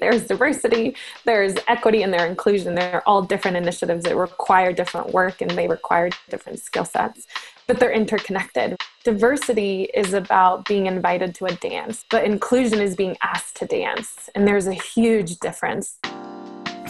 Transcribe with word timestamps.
There's 0.00 0.24
diversity, 0.26 0.96
there's 1.24 1.54
equity, 1.68 2.02
and 2.02 2.12
there's 2.12 2.28
inclusion. 2.28 2.74
They're 2.74 3.06
all 3.06 3.22
different 3.22 3.56
initiatives 3.56 4.04
that 4.04 4.16
require 4.16 4.72
different 4.72 5.12
work 5.12 5.40
and 5.40 5.50
they 5.50 5.68
require 5.68 6.10
different 6.28 6.60
skill 6.60 6.84
sets, 6.84 7.26
but 7.66 7.78
they're 7.78 7.92
interconnected. 7.92 8.76
Diversity 9.04 9.84
is 9.94 10.14
about 10.14 10.66
being 10.66 10.86
invited 10.86 11.34
to 11.36 11.46
a 11.46 11.52
dance, 11.52 12.04
but 12.10 12.24
inclusion 12.24 12.80
is 12.80 12.96
being 12.96 13.16
asked 13.22 13.56
to 13.56 13.66
dance. 13.66 14.28
And 14.34 14.46
there's 14.46 14.66
a 14.66 14.74
huge 14.74 15.38
difference. 15.38 15.98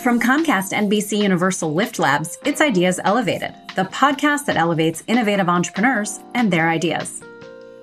From 0.02 0.20
Comcast 0.20 0.72
NBC 0.72 1.22
Universal 1.22 1.72
Lift 1.72 1.98
Labs, 1.98 2.36
it's 2.44 2.60
Ideas 2.60 3.00
Elevated, 3.04 3.54
the 3.74 3.84
podcast 3.84 4.44
that 4.46 4.56
elevates 4.56 5.02
innovative 5.06 5.48
entrepreneurs 5.48 6.20
and 6.34 6.52
their 6.52 6.68
ideas. 6.68 7.22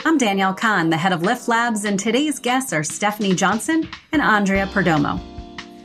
I'm 0.04 0.18
Danielle 0.18 0.56
Kahn, 0.56 0.90
the 0.90 0.98
head 0.98 1.14
of 1.14 1.22
Lift 1.22 1.48
Labs, 1.48 1.86
and 1.86 2.00
today's 2.00 2.40
guests 2.40 2.74
are 2.74 2.82
Stefanie 2.82 3.36
Johnson 3.36 3.88
and 4.12 4.20
Andrea 4.20 4.66
Perdomo. 4.66 5.22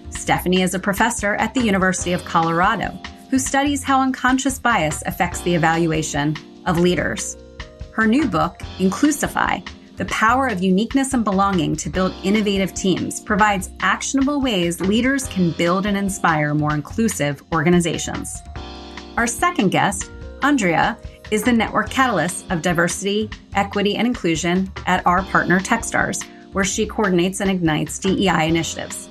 Stefanie 0.09 0.65
is 0.65 0.73
a 0.73 0.79
professor 0.79 1.35
at 1.35 1.53
the 1.53 1.61
University 1.61 2.15
of 2.15 2.25
Colorado 2.25 2.99
who 3.29 3.39
studies 3.39 3.85
how 3.85 4.01
unconscious 4.01 4.59
bias 4.59 5.03
affects 5.05 5.43
the 5.43 5.55
evaluation 5.55 6.35
of 6.65 6.79
leaders. 6.79 7.37
Her 7.93 8.07
new 8.07 8.27
book, 8.27 8.59
Inclusify 8.79 9.69
The 9.99 10.07
Power 10.07 10.47
of 10.47 10.63
Uniqueness 10.63 11.13
and 11.13 11.23
Belonging 11.23 11.77
to 11.77 11.91
Build 11.91 12.15
Innovative 12.25 12.73
Teams, 12.73 13.21
provides 13.21 13.69
actionable 13.81 14.41
ways 14.41 14.81
leaders 14.81 15.29
can 15.29 15.51
build 15.59 15.85
and 15.85 15.97
inspire 15.97 16.55
more 16.55 16.73
inclusive 16.73 17.43
organizations. 17.53 18.41
Our 19.19 19.27
second 19.27 19.73
guest, 19.73 20.11
Andrea, 20.43 20.97
is 21.31 21.43
the 21.43 21.53
network 21.53 21.91
catalyst 21.91 22.51
of 22.51 22.63
diversity, 22.63 23.29
equity, 23.55 23.97
and 23.97 24.07
inclusion 24.07 24.71
at 24.87 25.05
our 25.07 25.23
partner 25.25 25.59
Techstars, 25.61 26.25
where 26.53 26.65
she 26.65 26.87
coordinates 26.87 27.41
and 27.41 27.51
ignites 27.51 27.99
DEI 27.99 28.49
initiatives. 28.49 29.09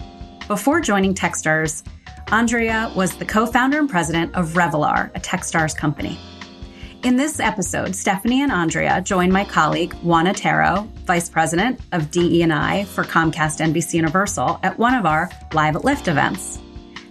Before 0.47 0.79
joining 0.79 1.13
Techstars, 1.13 1.83
Andrea 2.31 2.91
was 2.95 3.15
the 3.15 3.25
co 3.25 3.45
founder 3.45 3.79
and 3.79 3.89
president 3.89 4.33
of 4.35 4.53
Revolar, 4.53 5.11
a 5.15 5.19
Techstars 5.19 5.75
company. 5.75 6.17
In 7.03 7.17
this 7.17 7.39
episode, 7.39 7.89
Stefanie 7.89 8.39
and 8.39 8.51
Andrea 8.51 8.99
join 9.01 9.31
my 9.31 9.45
colleague 9.45 9.93
Juan 9.95 10.27
Otero, 10.27 10.89
vice 11.05 11.29
president 11.29 11.79
of 11.91 12.09
DE&I 12.09 12.85
for 12.85 13.03
Comcast 13.03 13.59
NBC 13.59 13.93
Universal, 13.93 14.59
at 14.63 14.79
one 14.79 14.95
of 14.95 15.05
our 15.05 15.29
Live 15.53 15.75
at 15.75 15.85
Lift 15.85 16.07
events. 16.07 16.59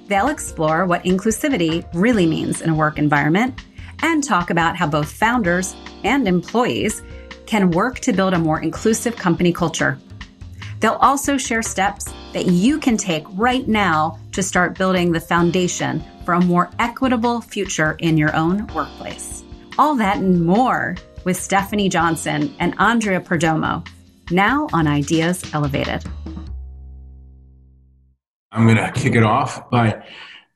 They'll 0.09 0.29
explore 0.29 0.85
what 0.87 1.05
inclusivity 1.05 1.87
really 1.95 2.27
means 2.27 2.61
in 2.61 2.71
a 2.71 2.75
work 2.75 2.99
environment 2.99 3.61
and 4.03 4.23
talk 4.23 4.51
about 4.51 4.77
how 4.77 4.87
both 4.87 5.11
founders 5.11 5.75
and 6.03 6.27
employees 6.27 7.03
can 7.47 7.71
work 7.71 8.01
to 8.01 8.13
build 8.13 8.35
a 8.35 8.39
more 8.39 8.61
inclusive 8.61 9.17
company 9.17 9.53
culture. 9.53 9.99
They'll 10.81 10.95
also 10.95 11.39
share 11.39 11.63
steps 11.63 12.13
that 12.33 12.47
you 12.47 12.79
can 12.79 12.97
take 12.97 13.25
right 13.33 13.67
now 13.67 14.19
to 14.33 14.43
start 14.43 14.77
building 14.77 15.13
the 15.13 15.21
foundation 15.21 16.03
for 16.25 16.35
a 16.35 16.41
more 16.41 16.71
equitable 16.79 17.41
future 17.41 17.97
in 18.01 18.17
your 18.17 18.35
own 18.35 18.67
workplace. 18.69 19.45
All 19.79 19.95
that 19.97 20.19
and 20.19 20.45
more 20.45 20.97
with 21.25 21.39
Stefanie 21.39 21.91
Johnson 21.91 22.55
and 22.59 22.75
Andrea 22.79 23.21
Perdomo, 23.21 23.87
now 24.31 24.69
on 24.73 24.87
Ideas 24.87 25.43
Elevated. 25.55 26.05
I'm 28.53 28.67
going 28.67 28.77
to 28.77 28.93
kick 28.93 29.15
it 29.15 29.23
off 29.23 29.69
by 29.71 30.05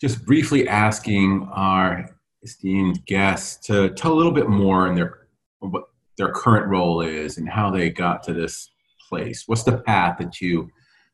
just 0.01 0.25
briefly 0.25 0.69
asking 0.69 1.49
our 1.53 2.15
esteemed 2.43 3.05
guests 3.07 3.67
to 3.67 3.91
tell 3.91 4.13
a 4.13 4.17
little 4.17 4.33
bit 4.33 4.49
more 4.49 4.87
in 4.89 4.95
their 4.95 5.29
what 5.61 5.85
their 6.17 6.33
current 6.33 6.67
role 6.67 7.01
is 7.01 7.39
and 7.39 7.49
how 7.49 7.71
they 7.71 7.91
got 7.91 8.23
to 8.25 8.33
this 8.33 8.71
place. 9.09 9.45
What's 9.47 9.63
the 9.63 9.79
path 9.79 10.19
that 10.19 10.41
you 10.41 10.71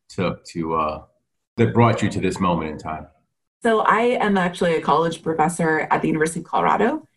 took 0.09 0.45
to 0.47 0.75
uh, 0.75 1.03
that 1.57 1.73
brought 1.73 2.03
you 2.03 2.09
to 2.11 2.21
this 2.21 2.41
moment 2.41 2.71
in 2.71 2.79
time? 2.79 3.07
So 3.63 3.81
I 3.81 4.19
am 4.21 4.37
actually 4.37 4.75
a 4.75 4.81
college 4.81 5.23
professor 5.23 5.89
at 5.91 6.03
the 6.03 6.09
University 6.09 6.41
of 6.41 6.47
Colorado, 6.47 7.09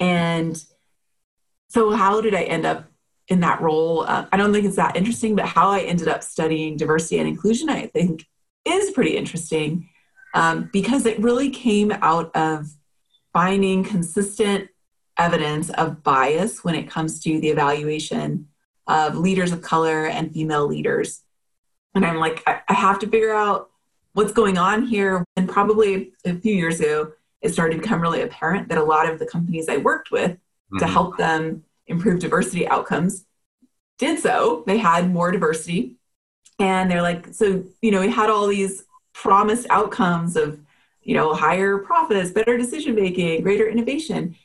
and 0.00 0.62
so 1.68 1.92
how 1.92 2.20
did 2.20 2.34
I 2.34 2.42
end 2.42 2.66
up 2.66 2.86
in 3.28 3.40
that 3.40 3.60
role? 3.60 4.02
Uh, 4.02 4.26
I 4.32 4.36
don't 4.36 4.52
think 4.52 4.66
it's 4.66 4.76
that 4.76 4.96
interesting, 4.96 5.36
but 5.36 5.46
how 5.46 5.70
I 5.70 5.80
ended 5.80 6.08
up 6.08 6.22
studying 6.22 6.76
diversity 6.76 7.18
and 7.18 7.28
inclusion, 7.28 7.70
I 7.70 7.86
think, 7.86 8.26
is 8.64 8.90
pretty 8.90 9.16
interesting 9.16 9.88
um, 10.34 10.70
because 10.72 11.06
it 11.06 11.18
really 11.20 11.50
came 11.50 11.92
out 11.92 12.34
of 12.34 12.66
finding 13.32 13.84
consistent 13.84 14.68
evidence 15.18 15.70
of 15.70 16.02
bias 16.02 16.64
when 16.64 16.74
it 16.74 16.88
comes 16.88 17.20
to 17.20 17.40
the 17.40 17.48
evaluation 17.48 18.48
of 18.86 19.16
leaders 19.16 19.52
of 19.52 19.62
color 19.62 20.06
and 20.06 20.32
female 20.32 20.66
leaders. 20.66 21.22
And 21.94 22.04
I'm 22.04 22.16
like, 22.16 22.42
I, 22.46 22.60
I 22.68 22.74
have 22.74 22.98
to 23.00 23.06
figure 23.06 23.34
out 23.34 23.70
what's 24.14 24.32
going 24.32 24.58
on 24.58 24.86
here. 24.86 25.24
And 25.36 25.48
probably 25.48 26.12
a 26.24 26.34
few 26.34 26.54
years 26.54 26.80
ago, 26.80 27.12
it 27.40 27.52
started 27.52 27.76
to 27.76 27.82
become 27.82 28.00
really 28.00 28.22
apparent 28.22 28.68
that 28.68 28.78
a 28.78 28.84
lot 28.84 29.08
of 29.08 29.18
the 29.18 29.26
companies 29.26 29.68
I 29.68 29.78
worked 29.78 30.10
with 30.10 30.32
mm-hmm. 30.32 30.78
to 30.78 30.86
help 30.86 31.16
them 31.16 31.64
improve 31.86 32.20
diversity 32.20 32.66
outcomes 32.68 33.26
did 33.98 34.18
so. 34.18 34.64
They 34.66 34.78
had 34.78 35.12
more 35.12 35.30
diversity. 35.30 35.96
And 36.58 36.90
they're 36.90 37.02
like, 37.02 37.32
so, 37.32 37.64
you 37.80 37.90
know, 37.90 38.00
we 38.00 38.10
had 38.10 38.30
all 38.30 38.46
these 38.46 38.84
promised 39.12 39.66
outcomes 39.70 40.36
of 40.36 40.60
you 41.02 41.14
know, 41.14 41.34
higher 41.34 41.78
profits, 41.78 42.30
better 42.30 42.56
decision 42.56 42.94
making, 42.94 43.42
greater 43.42 43.68
innovation. 43.68 44.36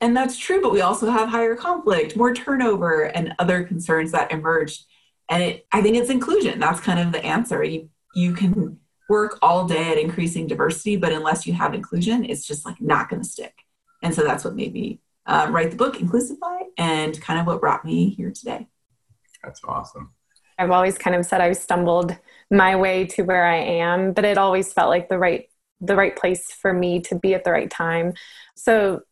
And 0.00 0.16
that's 0.16 0.38
true, 0.38 0.60
but 0.62 0.72
we 0.72 0.80
also 0.80 1.10
have 1.10 1.28
higher 1.28 1.56
conflict, 1.56 2.16
more 2.16 2.32
turnover, 2.32 3.04
and 3.04 3.34
other 3.38 3.64
concerns 3.64 4.12
that 4.12 4.30
emerged. 4.30 4.84
And 5.28 5.42
it, 5.42 5.66
I 5.72 5.82
think 5.82 5.96
it's 5.96 6.10
inclusion. 6.10 6.60
That's 6.60 6.80
kind 6.80 7.00
of 7.00 7.12
the 7.12 7.24
answer. 7.24 7.62
You, 7.62 7.90
you 8.14 8.32
can 8.34 8.78
work 9.08 9.38
all 9.42 9.66
day 9.66 9.92
at 9.92 9.98
increasing 9.98 10.46
diversity, 10.46 10.96
but 10.96 11.12
unless 11.12 11.46
you 11.46 11.52
have 11.54 11.74
inclusion, 11.74 12.24
it's 12.24 12.46
just 12.46 12.64
like 12.64 12.80
not 12.80 13.08
going 13.08 13.22
to 13.22 13.28
stick. 13.28 13.54
And 14.02 14.14
so 14.14 14.22
that's 14.22 14.44
what 14.44 14.54
made 14.54 14.72
me 14.72 15.00
uh, 15.26 15.48
write 15.50 15.70
the 15.70 15.76
book, 15.76 15.96
Inclusify, 15.96 16.60
and 16.76 17.20
kind 17.20 17.40
of 17.40 17.46
what 17.46 17.60
brought 17.60 17.84
me 17.84 18.10
here 18.10 18.30
today. 18.30 18.68
That's 19.42 19.60
awesome. 19.64 20.12
I've 20.58 20.70
always 20.70 20.98
kind 20.98 21.14
of 21.14 21.24
said 21.24 21.40
I 21.40 21.52
stumbled 21.52 22.16
my 22.50 22.76
way 22.76 23.06
to 23.06 23.22
where 23.22 23.46
I 23.46 23.56
am, 23.56 24.12
but 24.12 24.24
it 24.24 24.38
always 24.38 24.72
felt 24.72 24.88
like 24.88 25.08
the 25.08 25.18
right 25.18 25.48
the 25.80 25.96
right 25.96 26.16
place 26.16 26.52
for 26.52 26.72
me 26.72 27.00
to 27.00 27.14
be 27.14 27.34
at 27.34 27.44
the 27.44 27.52
right 27.52 27.70
time. 27.70 28.14
So 28.56 29.02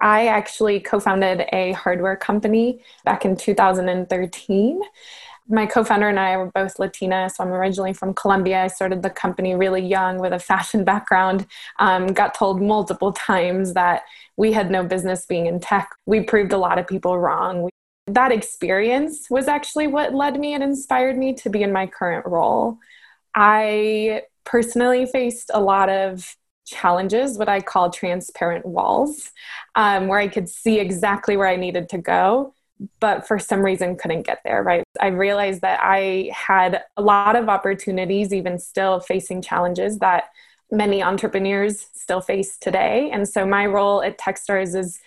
I 0.00 0.26
actually 0.26 0.80
co 0.80 0.98
founded 1.00 1.44
a 1.52 1.72
hardware 1.72 2.16
company 2.16 2.82
back 3.04 3.24
in 3.24 3.36
2013. 3.36 4.80
My 5.48 5.66
co 5.66 5.84
founder 5.84 6.08
and 6.08 6.18
I 6.18 6.36
were 6.36 6.50
both 6.52 6.78
Latina, 6.78 7.30
so 7.30 7.44
I'm 7.44 7.52
originally 7.52 7.92
from 7.92 8.12
Colombia. 8.14 8.64
I 8.64 8.66
started 8.66 9.02
the 9.02 9.10
company 9.10 9.54
really 9.54 9.84
young 9.84 10.18
with 10.18 10.32
a 10.32 10.38
fashion 10.38 10.84
background. 10.92 11.46
Um, 11.78 12.08
got 12.08 12.34
told 12.34 12.60
multiple 12.60 13.12
times 13.12 13.74
that 13.74 14.02
we 14.36 14.52
had 14.52 14.70
no 14.70 14.84
business 14.84 15.24
being 15.24 15.46
in 15.46 15.60
tech. 15.60 15.90
We 16.04 16.22
proved 16.22 16.52
a 16.52 16.58
lot 16.58 16.78
of 16.78 16.86
people 16.86 17.18
wrong. 17.18 17.70
That 18.08 18.32
experience 18.32 19.30
was 19.30 19.46
actually 19.46 19.86
what 19.86 20.14
led 20.14 20.38
me 20.38 20.54
and 20.54 20.64
inspired 20.64 21.16
me 21.16 21.34
to 21.34 21.50
be 21.50 21.62
in 21.62 21.72
my 21.72 21.86
current 21.86 22.26
role. 22.26 22.78
I 23.34 24.22
personally 24.44 25.06
faced 25.06 25.50
a 25.52 25.60
lot 25.60 25.88
of 25.88 26.36
challenges, 26.66 27.38
what 27.38 27.48
I 27.48 27.60
call 27.60 27.90
transparent 27.90 28.64
walls, 28.64 29.32
um, 29.74 30.06
where 30.08 30.18
I 30.18 30.28
could 30.28 30.48
see 30.48 30.78
exactly 30.78 31.36
where 31.36 31.48
I 31.48 31.56
needed 31.56 31.88
to 31.90 31.98
go, 31.98 32.54
but 33.00 33.26
for 33.26 33.38
some 33.38 33.60
reason 33.60 33.96
couldn't 33.96 34.22
get 34.22 34.40
there, 34.44 34.62
right? 34.62 34.84
I 35.00 35.08
realized 35.08 35.60
that 35.62 35.80
I 35.82 36.30
had 36.32 36.82
a 36.96 37.02
lot 37.02 37.36
of 37.36 37.48
opportunities, 37.48 38.32
even 38.32 38.58
still 38.58 39.00
facing 39.00 39.42
challenges 39.42 39.98
that 39.98 40.24
many 40.70 41.02
entrepreneurs 41.02 41.88
still 41.92 42.20
face 42.20 42.56
today. 42.56 43.10
And 43.12 43.28
so 43.28 43.44
my 43.44 43.66
role 43.66 44.02
at 44.02 44.18
Techstars 44.18 44.74
is 44.74 45.00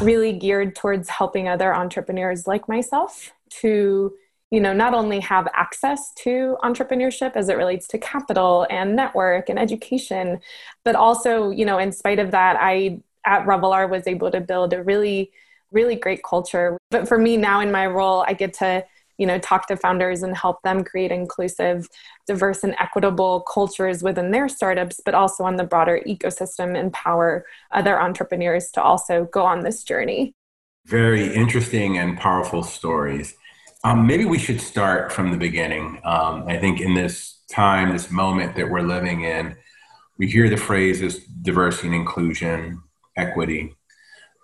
really 0.00 0.32
geared 0.32 0.74
towards 0.74 1.08
helping 1.08 1.48
other 1.48 1.74
entrepreneurs 1.74 2.46
like 2.46 2.68
myself 2.68 3.32
to 3.60 4.12
you 4.52 4.60
know 4.60 4.72
not 4.72 4.94
only 4.94 5.18
have 5.18 5.48
access 5.54 6.12
to 6.14 6.56
entrepreneurship 6.62 7.32
as 7.34 7.48
it 7.48 7.56
relates 7.56 7.88
to 7.88 7.98
capital 7.98 8.66
and 8.70 8.94
network 8.94 9.48
and 9.48 9.58
education 9.58 10.38
but 10.84 10.94
also 10.94 11.50
you 11.50 11.64
know 11.64 11.78
in 11.78 11.90
spite 11.90 12.20
of 12.20 12.30
that 12.30 12.56
i 12.60 13.00
at 13.24 13.44
revolar 13.46 13.88
was 13.90 14.06
able 14.06 14.30
to 14.30 14.40
build 14.40 14.72
a 14.72 14.82
really 14.82 15.32
really 15.72 15.96
great 15.96 16.22
culture. 16.22 16.76
But 16.90 17.08
for 17.08 17.18
me 17.18 17.36
now 17.36 17.60
in 17.60 17.72
my 17.72 17.86
role 17.86 18.24
i 18.28 18.34
get 18.34 18.52
to 18.54 18.84
you 19.18 19.26
know 19.26 19.38
talk 19.38 19.66
to 19.68 19.76
founders 19.76 20.22
and 20.22 20.36
help 20.36 20.62
them 20.62 20.84
create 20.84 21.10
inclusive 21.10 21.88
diverse 22.26 22.62
and 22.62 22.74
equitable 22.78 23.40
cultures 23.40 24.02
within 24.02 24.30
their 24.30 24.48
startups 24.48 25.00
but 25.04 25.14
also 25.14 25.44
on 25.44 25.56
the 25.56 25.64
broader 25.64 26.00
ecosystem 26.06 26.76
empower 26.76 27.46
other 27.70 28.00
entrepreneurs 28.00 28.70
to 28.72 28.82
also 28.82 29.24
go 29.24 29.44
on 29.44 29.60
this 29.60 29.82
journey. 29.82 30.34
Very 30.86 31.32
interesting 31.32 31.96
and 31.96 32.18
powerful 32.18 32.62
stories 32.62 33.36
um, 33.84 34.06
maybe 34.06 34.24
we 34.24 34.38
should 34.38 34.60
start 34.60 35.12
from 35.12 35.30
the 35.30 35.36
beginning. 35.36 36.00
Um, 36.04 36.44
I 36.46 36.58
think 36.58 36.80
in 36.80 36.94
this 36.94 37.40
time, 37.50 37.92
this 37.92 38.10
moment 38.10 38.56
that 38.56 38.70
we're 38.70 38.82
living 38.82 39.22
in, 39.22 39.56
we 40.18 40.28
hear 40.28 40.48
the 40.48 40.56
phrases 40.56 41.24
diversity 41.24 41.88
and 41.88 41.96
inclusion, 41.96 42.82
equity 43.16 43.74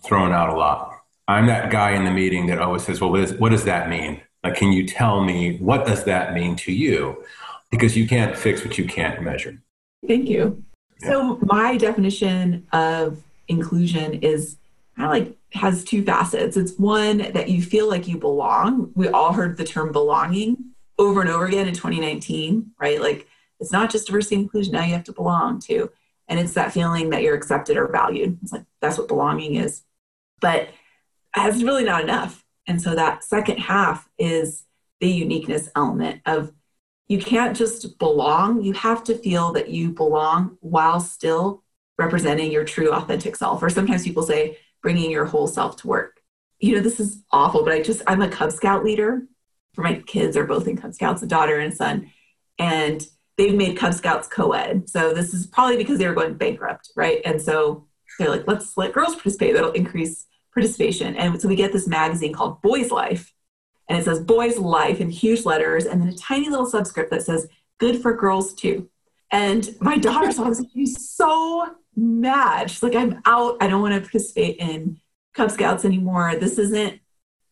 thrown 0.05 0.32
out 0.32 0.49
a 0.49 0.56
lot. 0.56 0.93
I'm 1.29 1.46
that 1.46 1.70
guy 1.70 1.90
in 1.90 2.05
the 2.05 2.11
meeting 2.11 2.46
that 2.46 2.58
always 2.58 2.85
says, 2.85 3.00
Well, 3.00 3.11
what, 3.11 3.20
is, 3.20 3.32
what 3.35 3.50
does 3.50 3.64
that 3.64 3.88
mean? 3.88 4.20
Like, 4.43 4.56
can 4.56 4.73
you 4.73 4.87
tell 4.87 5.23
me 5.23 5.58
what 5.58 5.87
does 5.87 6.05
that 6.05 6.32
mean 6.32 6.56
to 6.56 6.73
you? 6.73 7.23
because 7.70 7.96
you 7.96 8.06
can't 8.06 8.37
fix 8.37 8.64
what 8.64 8.79
you 8.79 8.85
can't 8.85 9.23
measure. 9.23 9.61
Thank 10.06 10.29
you. 10.29 10.62
Yeah. 11.00 11.11
So, 11.11 11.38
my 11.43 11.76
definition 11.76 12.67
of 12.73 13.23
inclusion 13.49 14.14
is 14.14 14.56
kind 14.96 15.06
of 15.06 15.11
like 15.11 15.38
has 15.53 15.85
two 15.85 16.05
facets. 16.05 16.56
It's 16.56 16.79
one 16.79 17.19
that 17.19 17.49
you 17.49 17.62
feel 17.62 17.89
like 17.89 18.06
you 18.06 18.19
belong. 18.19 18.93
We 18.95 19.09
all 19.09 19.33
heard 19.33 19.56
the 19.56 19.65
term 19.65 19.93
belonging 19.93 20.73
over 20.99 21.21
and 21.21 21.31
over 21.31 21.47
again 21.47 21.69
in 21.69 21.75
2019, 21.75 22.73
right? 22.81 23.00
Like 23.00 23.27
it's 23.61 23.73
not 23.73 23.91
just 23.91 24.06
diversity 24.06 24.37
and 24.37 24.45
inclusion, 24.45 24.73
now 24.73 24.85
you 24.85 24.93
have 24.93 25.05
to 25.05 25.12
belong 25.12 25.61
to. 25.61 25.91
And 26.29 26.39
it's 26.39 26.55
that 26.55 26.73
feeling 26.73 27.11
that 27.11 27.23
you're 27.23 27.35
accepted 27.35 27.77
or 27.77 27.89
valued. 27.89 28.39
It's 28.43 28.53
like 28.53 28.65
that's 28.81 28.99
what 28.99 29.09
belonging 29.09 29.56
is. 29.56 29.83
But 30.41 30.69
that's 31.35 31.62
really 31.62 31.85
not 31.85 32.03
enough. 32.03 32.45
And 32.67 32.81
so 32.83 32.95
that 32.95 33.25
second 33.25 33.59
half 33.59 34.09
is 34.19 34.65
the 35.00 35.09
uniqueness 35.09 35.71
element 35.75 36.21
of 36.27 36.53
you 37.09 37.19
can't 37.19 37.56
just 37.56 37.99
belong, 37.99 38.62
you 38.62 38.75
have 38.75 39.03
to 39.05 39.17
feel 39.17 39.53
that 39.53 39.71
you 39.71 39.91
belong 39.91 40.59
while 40.61 41.00
still 41.00 41.62
representing 41.97 42.53
your 42.53 42.65
true 42.65 42.93
authentic 42.93 43.35
self. 43.35 43.62
Or 43.62 43.71
sometimes 43.71 44.05
people 44.05 44.23
say 44.23 44.59
bringing 44.82 45.10
your 45.10 45.25
whole 45.25 45.46
self 45.46 45.76
to 45.76 45.86
work. 45.86 46.20
You 46.58 46.75
know, 46.75 46.80
this 46.80 47.00
is 47.00 47.22
awful, 47.30 47.64
but 47.64 47.72
I 47.72 47.82
just, 47.82 48.02
I'm 48.06 48.22
a 48.22 48.28
Cub 48.28 48.52
Scout 48.52 48.84
leader 48.84 49.22
for 49.75 49.82
my 49.82 49.94
kids 49.94 50.36
are 50.36 50.44
both 50.44 50.66
in 50.66 50.76
Cub 50.76 50.92
Scouts, 50.92 51.22
a 51.22 51.26
daughter 51.26 51.58
and 51.58 51.72
a 51.72 51.76
son. 51.76 52.10
And 52.58 53.06
they've 53.36 53.54
made 53.54 53.78
Cub 53.78 53.94
Scouts 53.94 54.26
co-ed. 54.26 54.88
So 54.90 55.14
this 55.14 55.32
is 55.32 55.46
probably 55.46 55.76
because 55.76 55.98
they 55.98 56.08
were 56.08 56.14
going 56.14 56.34
bankrupt, 56.34 56.90
right? 56.96 57.22
And 57.25 57.40
so 57.40 57.86
they're 58.19 58.28
like, 58.28 58.48
let's 58.48 58.76
let 58.76 58.92
girls 58.92 59.14
participate. 59.14 59.54
That'll 59.54 59.70
increase 59.70 60.26
participation. 60.52 61.14
And 61.14 61.40
so 61.40 61.46
we 61.46 61.54
get 61.54 61.72
this 61.72 61.86
magazine 61.86 62.32
called 62.32 62.60
Boys 62.60 62.90
Life. 62.90 63.32
And 63.88 63.96
it 63.96 64.04
says 64.04 64.20
Boys 64.20 64.58
Life 64.58 65.00
in 65.00 65.10
huge 65.10 65.44
letters, 65.44 65.86
and 65.86 66.02
then 66.02 66.08
a 66.08 66.16
tiny 66.16 66.50
little 66.50 66.66
subscript 66.66 67.10
that 67.10 67.22
says, 67.22 67.46
good 67.78 68.02
for 68.02 68.12
girls 68.12 68.52
too. 68.54 68.90
And 69.30 69.75
my 69.80 69.96
daughter 69.96 70.32
saw 70.32 70.48
this, 70.48 70.62
she's 70.75 71.08
so 71.08 71.76
mad. 71.99 72.73
Like, 72.83 72.95
I'm 72.95 73.21
out. 73.25 73.56
I 73.61 73.67
don't 73.67 73.83
want 73.83 73.95
to 73.95 74.00
participate 74.00 74.56
in 74.59 75.00
Cub 75.35 75.50
Scouts 75.50 75.85
anymore. 75.85 76.37
This 76.37 76.59
isn't 76.59 77.00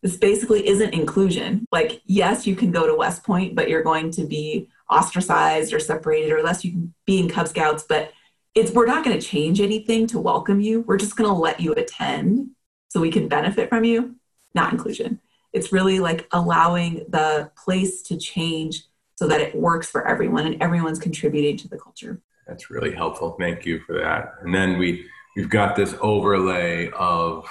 this 0.01 0.17
basically 0.17 0.67
isn't 0.67 0.93
inclusion. 0.93 1.65
Like, 1.71 2.01
yes, 2.05 2.45
you 2.45 2.55
can 2.55 2.71
go 2.71 2.85
to 2.85 2.95
West 2.95 3.23
Point, 3.23 3.55
but 3.55 3.67
you're 3.67 3.83
going 3.83 4.11
to 4.11 4.25
be 4.25 4.69
ostracized 4.89 5.73
or 5.73 5.79
separated, 5.79 6.31
or 6.31 6.43
less 6.43 6.63
you 6.63 6.71
can 6.71 6.93
be 7.05 7.19
in 7.19 7.29
Cub 7.29 7.47
Scouts, 7.47 7.83
but 7.87 8.13
it's 8.55 8.71
we're 8.71 8.85
not 8.85 9.03
going 9.03 9.19
to 9.19 9.25
change 9.25 9.59
anything 9.59 10.07
to 10.07 10.19
welcome 10.19 10.59
you. 10.59 10.81
We're 10.81 10.97
just 10.97 11.15
going 11.15 11.29
to 11.29 11.33
let 11.33 11.59
you 11.59 11.73
attend 11.73 12.51
so 12.89 13.01
we 13.01 13.11
can 13.11 13.27
benefit 13.27 13.69
from 13.69 13.83
you. 13.83 14.15
Not 14.53 14.71
inclusion. 14.71 15.19
It's 15.53 15.71
really 15.71 15.99
like 15.99 16.27
allowing 16.31 17.05
the 17.09 17.51
place 17.57 18.01
to 18.03 18.17
change 18.17 18.83
so 19.15 19.27
that 19.27 19.41
it 19.41 19.55
works 19.55 19.89
for 19.89 20.07
everyone 20.07 20.45
and 20.45 20.61
everyone's 20.61 20.99
contributing 20.99 21.57
to 21.57 21.67
the 21.67 21.77
culture. 21.77 22.21
That's 22.47 22.69
really 22.69 22.93
helpful. 22.93 23.35
Thank 23.39 23.65
you 23.65 23.79
for 23.81 23.97
that. 23.99 24.35
And 24.41 24.53
then 24.53 24.77
we 24.77 25.05
we've 25.35 25.49
got 25.49 25.75
this 25.75 25.93
overlay 26.01 26.89
of 26.91 27.47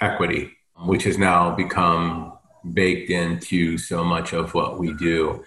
equity, 0.00 0.52
which 0.84 1.04
has 1.04 1.18
now 1.18 1.54
become 1.54 2.32
baked 2.72 3.10
into 3.10 3.76
so 3.76 4.02
much 4.04 4.32
of 4.32 4.54
what 4.54 4.78
we 4.78 4.92
do. 4.94 5.44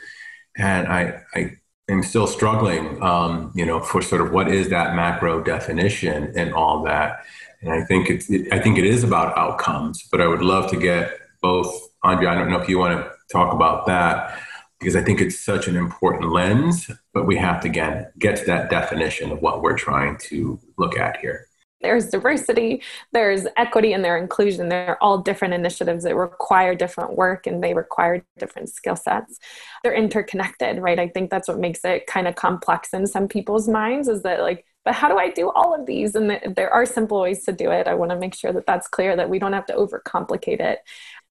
And 0.57 0.87
I, 0.87 1.21
I 1.33 1.57
am 1.89 2.03
still 2.03 2.27
struggling, 2.27 3.01
um, 3.01 3.51
you 3.55 3.65
know, 3.65 3.79
for 3.79 4.01
sort 4.01 4.21
of 4.21 4.31
what 4.31 4.51
is 4.51 4.69
that 4.69 4.95
macro 4.95 5.43
definition 5.43 6.31
and 6.35 6.53
all 6.53 6.83
that. 6.83 7.25
And 7.61 7.71
I 7.71 7.83
think 7.85 8.09
it's, 8.09 8.29
it, 8.29 8.51
I 8.51 8.59
think 8.59 8.77
it 8.77 8.85
is 8.85 9.03
about 9.03 9.37
outcomes, 9.37 10.07
but 10.11 10.21
I 10.21 10.27
would 10.27 10.41
love 10.41 10.69
to 10.71 10.77
get 10.77 11.17
both, 11.41 11.73
Andrea, 12.03 12.29
I 12.29 12.35
don't 12.35 12.49
know 12.49 12.59
if 12.59 12.69
you 12.69 12.77
want 12.77 12.99
to 12.99 13.11
talk 13.31 13.53
about 13.53 13.85
that, 13.87 14.37
because 14.83 14.97
I 14.97 15.01
think 15.01 15.21
it's 15.21 15.39
such 15.39 15.69
an 15.69 15.77
important 15.77 16.33
lens, 16.33 16.91
but 17.13 17.25
we 17.25 17.37
have 17.37 17.61
to, 17.61 17.69
again, 17.69 18.11
get 18.19 18.35
to 18.37 18.45
that 18.45 18.69
definition 18.69 19.31
of 19.31 19.41
what 19.41 19.61
we're 19.61 19.77
trying 19.77 20.17
to 20.29 20.59
look 20.77 20.97
at 20.97 21.17
here 21.17 21.47
there's 21.83 22.07
diversity, 22.07 22.81
there's 23.11 23.45
equity, 23.57 23.93
and 23.93 24.03
there's 24.03 24.21
inclusion. 24.21 24.69
They're 24.69 25.01
all 25.03 25.19
different 25.19 25.53
initiatives 25.53 26.05
that 26.05 26.15
require 26.15 26.73
different 26.73 27.15
work 27.15 27.45
and 27.45 27.61
they 27.61 27.73
require 27.73 28.25
different 28.39 28.69
skill 28.69 28.95
sets. 28.95 29.37
They're 29.83 29.93
interconnected, 29.93 30.79
right? 30.79 30.97
I 30.97 31.09
think 31.09 31.29
that's 31.29 31.47
what 31.47 31.59
makes 31.59 31.81
it 31.83 32.07
kind 32.07 32.27
of 32.27 32.35
complex 32.35 32.93
in 32.93 33.05
some 33.05 33.27
people's 33.27 33.67
minds 33.67 34.07
is 34.07 34.23
that, 34.23 34.39
like, 34.39 34.65
but 34.85 34.95
how 34.95 35.07
do 35.07 35.17
I 35.17 35.29
do 35.29 35.49
all 35.49 35.75
of 35.77 35.85
these? 35.85 36.15
And 36.15 36.39
there 36.55 36.73
are 36.73 36.85
simple 36.85 37.21
ways 37.21 37.43
to 37.45 37.51
do 37.51 37.69
it. 37.69 37.87
I 37.87 37.93
want 37.93 38.11
to 38.11 38.17
make 38.17 38.33
sure 38.33 38.51
that 38.53 38.65
that's 38.65 38.87
clear 38.87 39.15
that 39.15 39.29
we 39.29 39.39
don't 39.39 39.53
have 39.53 39.65
to 39.67 39.73
overcomplicate 39.73 40.59
it. 40.59 40.79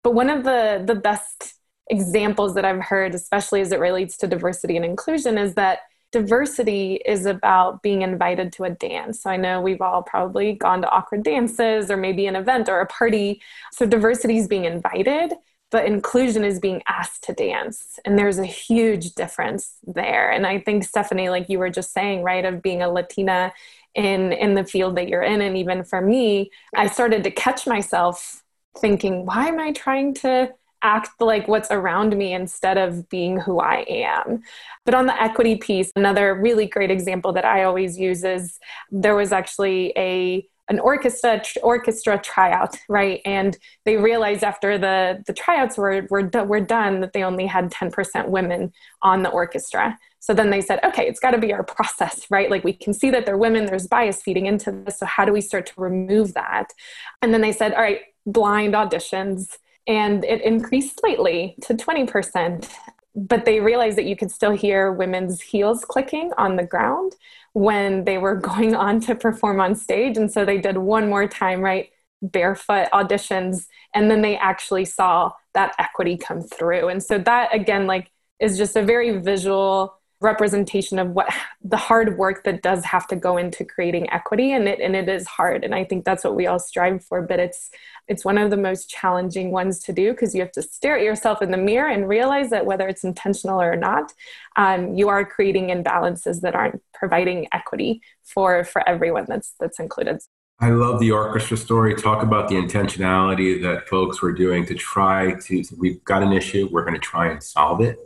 But 0.03 0.15
one 0.15 0.31
of 0.31 0.45
the 0.45 0.83
the 0.87 0.95
best 0.95 1.55
examples 1.89 2.55
that 2.55 2.65
I've 2.65 2.83
heard, 2.83 3.15
especially 3.15 3.61
as 3.61 3.73
it 3.73 3.81
relates 3.81 4.17
to 4.19 4.27
diversity 4.27 4.77
and 4.77 4.85
inclusion, 4.85 5.39
is 5.39 5.55
that 5.55 5.81
diversity 6.13 7.01
is 7.07 7.27
about 7.27 7.83
being 7.83 8.03
invited 8.03 8.53
to 8.53 8.65
a 8.65 8.71
dance. 8.71 9.23
So 9.23 9.31
I 9.31 9.37
know 9.37 9.61
we've 9.61 9.81
all 9.81 10.03
probably 10.03 10.53
gone 10.53 10.83
to 10.83 10.91
awkward 10.91 11.25
dances 11.25 11.91
or 11.91 11.97
maybe 11.97 12.27
an 12.27 12.37
event 12.37 12.69
or 12.69 12.81
a 12.81 12.87
party. 12.87 13.41
So 13.73 13.87
diversity 13.87 14.37
is 14.37 14.47
being 14.47 14.67
invited, 14.67 15.33
but 15.71 15.87
inclusion 15.87 16.45
is 16.45 16.61
being 16.61 16.83
asked 16.87 17.25
to 17.25 17.33
dance. 17.33 17.99
And 18.05 18.19
there's 18.19 18.39
a 18.39 18.45
huge 18.45 19.15
difference 19.15 19.79
there. 19.87 20.31
And 20.31 20.47
I 20.47 20.61
think 20.61 20.85
Stefanie, 20.85 21.31
like 21.31 21.49
you 21.49 21.59
were 21.59 21.71
just 21.71 21.95
saying, 21.95 22.23
right, 22.23 22.45
of 22.45 22.63
being 22.63 22.83
a 22.83 22.91
Latina 22.91 23.53
in 23.95 24.33
in 24.33 24.55
the 24.55 24.65
field 24.65 24.97
that 24.97 25.09
you're 25.09 25.23
in 25.23 25.43
and 25.43 25.57
even 25.57 25.85
for 25.85 26.01
me, 26.01 26.51
I 26.75 26.87
started 26.87 27.25
to 27.25 27.31
catch 27.31 27.67
myself 27.67 28.43
thinking, 28.79 29.27
why 29.27 29.49
am 29.49 29.61
I 29.61 29.73
trying 29.73 30.15
to 30.15 30.51
act 30.83 31.21
like 31.21 31.49
what's 31.49 31.71
around 31.71 32.17
me 32.17 32.33
instead 32.33 32.79
of 32.79 33.09
being 33.09 33.39
who 33.39 33.61
I 33.61 33.85
am. 33.89 34.43
But 34.85 34.95
on 34.95 35.07
the 35.07 35.21
equity 35.21 35.57
piece, 35.57 35.93
another 35.97 36.35
really 36.35 36.67
great 36.67 36.91
example 36.91 37.33
that 37.33 37.45
I 37.45 37.65
always 37.65 37.99
use 37.99 38.25
is 38.25 38.59
there 38.91 39.15
was 39.17 39.33
actually 39.33 39.93
a 39.97 40.47
an 40.69 40.79
orchestra 40.79 41.43
orchestra 41.63 42.19
tryout, 42.19 42.77
right? 42.89 43.21
And 43.25 43.59
they 43.85 43.97
realized 43.97 44.45
after 44.45 44.79
the 44.79 45.23
the 45.27 45.33
tryouts 45.33 45.77
were 45.77 46.07
were, 46.09 46.31
were 46.45 46.61
done 46.61 47.01
that 47.01 47.13
they 47.13 47.23
only 47.23 47.47
had 47.47 47.71
10% 47.71 48.29
women 48.29 48.73
on 49.03 49.23
the 49.23 49.31
orchestra. 49.31 49.99
So 50.21 50.33
then 50.35 50.51
they 50.51 50.61
said, 50.61 50.79
okay, 50.85 51.07
it's 51.09 51.19
got 51.19 51.33
to 51.33 51.39
be 51.39 51.53
our 51.53 51.65
process, 51.65 52.27
right? 52.31 52.49
Like 52.51 52.63
we 52.63 52.73
can 52.73 52.95
see 52.95 53.11
that 53.11 53.27
they're 53.27 53.37
women, 53.37 53.67
there's 53.67 53.89
bias 53.89 54.23
feeding 54.23 54.47
into 54.47 54.71
this. 54.71 55.01
So 55.01 55.07
how 55.07 55.25
do 55.25 55.33
we 55.33 55.41
start 55.41 55.67
to 55.67 55.73
remove 55.77 56.35
that? 56.35 56.73
And 57.21 57.35
then 57.35 57.41
they 57.41 57.53
said, 57.53 57.75
all 57.75 57.83
right, 57.83 58.01
blind 58.25 58.75
auditions 58.75 59.57
and 59.87 60.25
it 60.25 60.43
increased 60.43 61.01
slightly 61.01 61.57
to 61.63 61.75
20%. 61.75 62.69
But 63.15 63.45
they 63.45 63.61
realized 63.61 63.99
that 63.99 64.07
you 64.07 64.17
could 64.17 64.31
still 64.31 64.53
hear 64.53 64.93
women's 64.93 65.41
heels 65.41 65.85
clicking 65.85 66.33
on 66.39 66.57
the 66.57 66.65
ground 66.65 67.15
when 67.53 68.05
they 68.05 68.19
were 68.19 68.37
going 68.51 68.75
on 68.75 69.01
to 69.01 69.15
perform 69.15 69.61
on 69.61 69.75
stage. 69.75 70.17
And 70.17 70.33
so 70.33 70.45
they 70.45 70.59
did 70.59 70.79
one 70.79 71.09
more 71.09 71.27
time, 71.27 71.61
right? 71.61 71.91
Barefoot 72.23 72.89
auditions. 72.93 73.67
And 73.95 74.11
then 74.11 74.23
they 74.23 74.37
actually 74.37 74.85
saw 74.85 75.33
that 75.55 75.75
equity 75.79 76.17
come 76.17 76.41
through. 76.41 76.89
And 76.89 77.03
so 77.03 77.19
that, 77.19 77.55
again, 77.55 77.87
like, 77.87 78.11
is 78.41 78.57
just 78.57 78.77
a 78.77 78.83
very 78.83 79.19
visual 79.19 79.95
representation 80.23 80.99
of 80.99 81.11
what 81.11 81.29
the 81.63 81.77
hard 81.77 82.17
work 82.17 82.45
that 82.45 82.63
does 82.63 82.85
have 82.85 83.07
to 83.09 83.17
go 83.17 83.37
into 83.37 83.65
creating 83.65 84.11
equity 84.13 84.53
and 84.53 84.69
it 84.69 84.81
and 84.81 84.95
it 84.95 85.09
is 85.09 85.27
hard 85.27 85.65
and 85.65 85.75
i 85.75 85.85
think 85.85 86.05
that's 86.05 86.25
what 86.25 86.37
we 86.37 86.47
all 86.47 86.59
strive 86.59 87.05
for 87.05 87.23
but 87.23 87.41
it's 87.41 87.71
it's 88.09 88.25
one 88.25 88.39
of 88.39 88.51
the 88.51 88.57
most 88.57 88.89
challenging 88.89 89.51
ones 89.51 89.79
to 89.81 89.93
do 89.93 90.13
because 90.13 90.35
you 90.35 90.41
have 90.41 90.53
to 90.53 90.63
stare 90.63 90.97
at 90.97 91.05
yourself 91.05 91.43
in 91.43 91.51
the 91.51 91.57
mirror 91.57 91.89
and 91.89 92.09
realize 92.09 92.51
that 92.51 92.67
whether 92.67 92.89
it's 92.89 93.05
intentional 93.05 93.61
or 93.61 93.77
not 93.77 94.13
um, 94.57 94.95
you 94.95 95.09
are 95.09 95.25
creating 95.25 95.69
imbalances 95.69 96.41
that 96.41 96.55
aren't 96.55 96.81
providing 96.95 97.49
equity 97.53 98.01
for 98.23 98.65
for 98.65 98.89
everyone 98.89 99.25
that's 99.29 99.55
that's 99.59 99.79
included 99.79 100.21
I 100.61 100.69
love 100.71 101.01
the 101.01 101.11
orchestra 101.11 101.57
story. 101.57 101.93
Talk 101.97 102.23
about 102.23 102.49
the 102.49 102.55
intentionality 102.55 103.61
that 103.63 103.89
folks 103.89 104.23
were 104.23 104.31
doing 104.31 104.65
to 104.67 104.77
try 104.77 105.35
to. 105.47 105.65
We've 105.77 106.05
got 106.05 106.23
an 106.23 106.33
issue. 106.33 106.69
We're 106.71 106.85
going 106.85 106.95
to 106.95 107.01
try 107.01 107.33
and 107.33 107.43
solve 107.43 107.81
it 107.81 107.99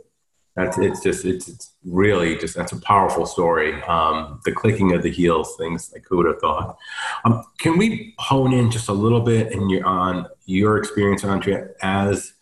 that's 0.57 0.77
it's 0.79 1.01
just 1.01 1.23
it's, 1.23 1.47
it's 1.47 1.75
really 1.85 2.35
just 2.35 2.55
that's 2.55 2.71
a 2.71 2.81
powerful 2.81 3.27
story. 3.27 3.79
Um, 3.83 4.41
the 4.43 4.51
clicking 4.51 4.91
of 4.93 5.03
the 5.03 5.11
heels, 5.11 5.55
things 5.55 5.91
like 5.93 6.03
who 6.09 6.17
would 6.17 6.25
have 6.25 6.39
thought. 6.39 6.77
Um, 7.23 7.43
can 7.59 7.77
we 7.77 8.15
hone 8.17 8.53
in 8.53 8.71
just 8.71 8.89
a 8.89 8.93
little 8.93 9.21
bit 9.21 9.51
in 9.51 9.69
your, 9.69 9.85
on 9.85 10.25
your 10.47 10.77
experience, 10.77 11.23
Andrea, 11.23 11.67
as 11.83 12.33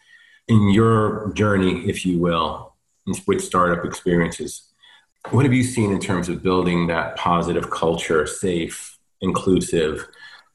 in 0.47 0.69
your 0.69 1.33
journey, 1.33 1.89
if 1.89 2.05
you 2.05 2.17
will, 2.17 2.73
with 3.27 3.43
startup 3.43 3.83
experiences? 3.83 4.71
What 5.31 5.43
have 5.43 5.53
you 5.53 5.63
seen 5.63 5.91
in 5.91 5.99
terms 5.99 6.29
of 6.29 6.41
building 6.41 6.87
that 6.87 7.17
positive 7.17 7.69
culture, 7.69 8.25
safe, 8.25 8.97
inclusive, 9.19 10.07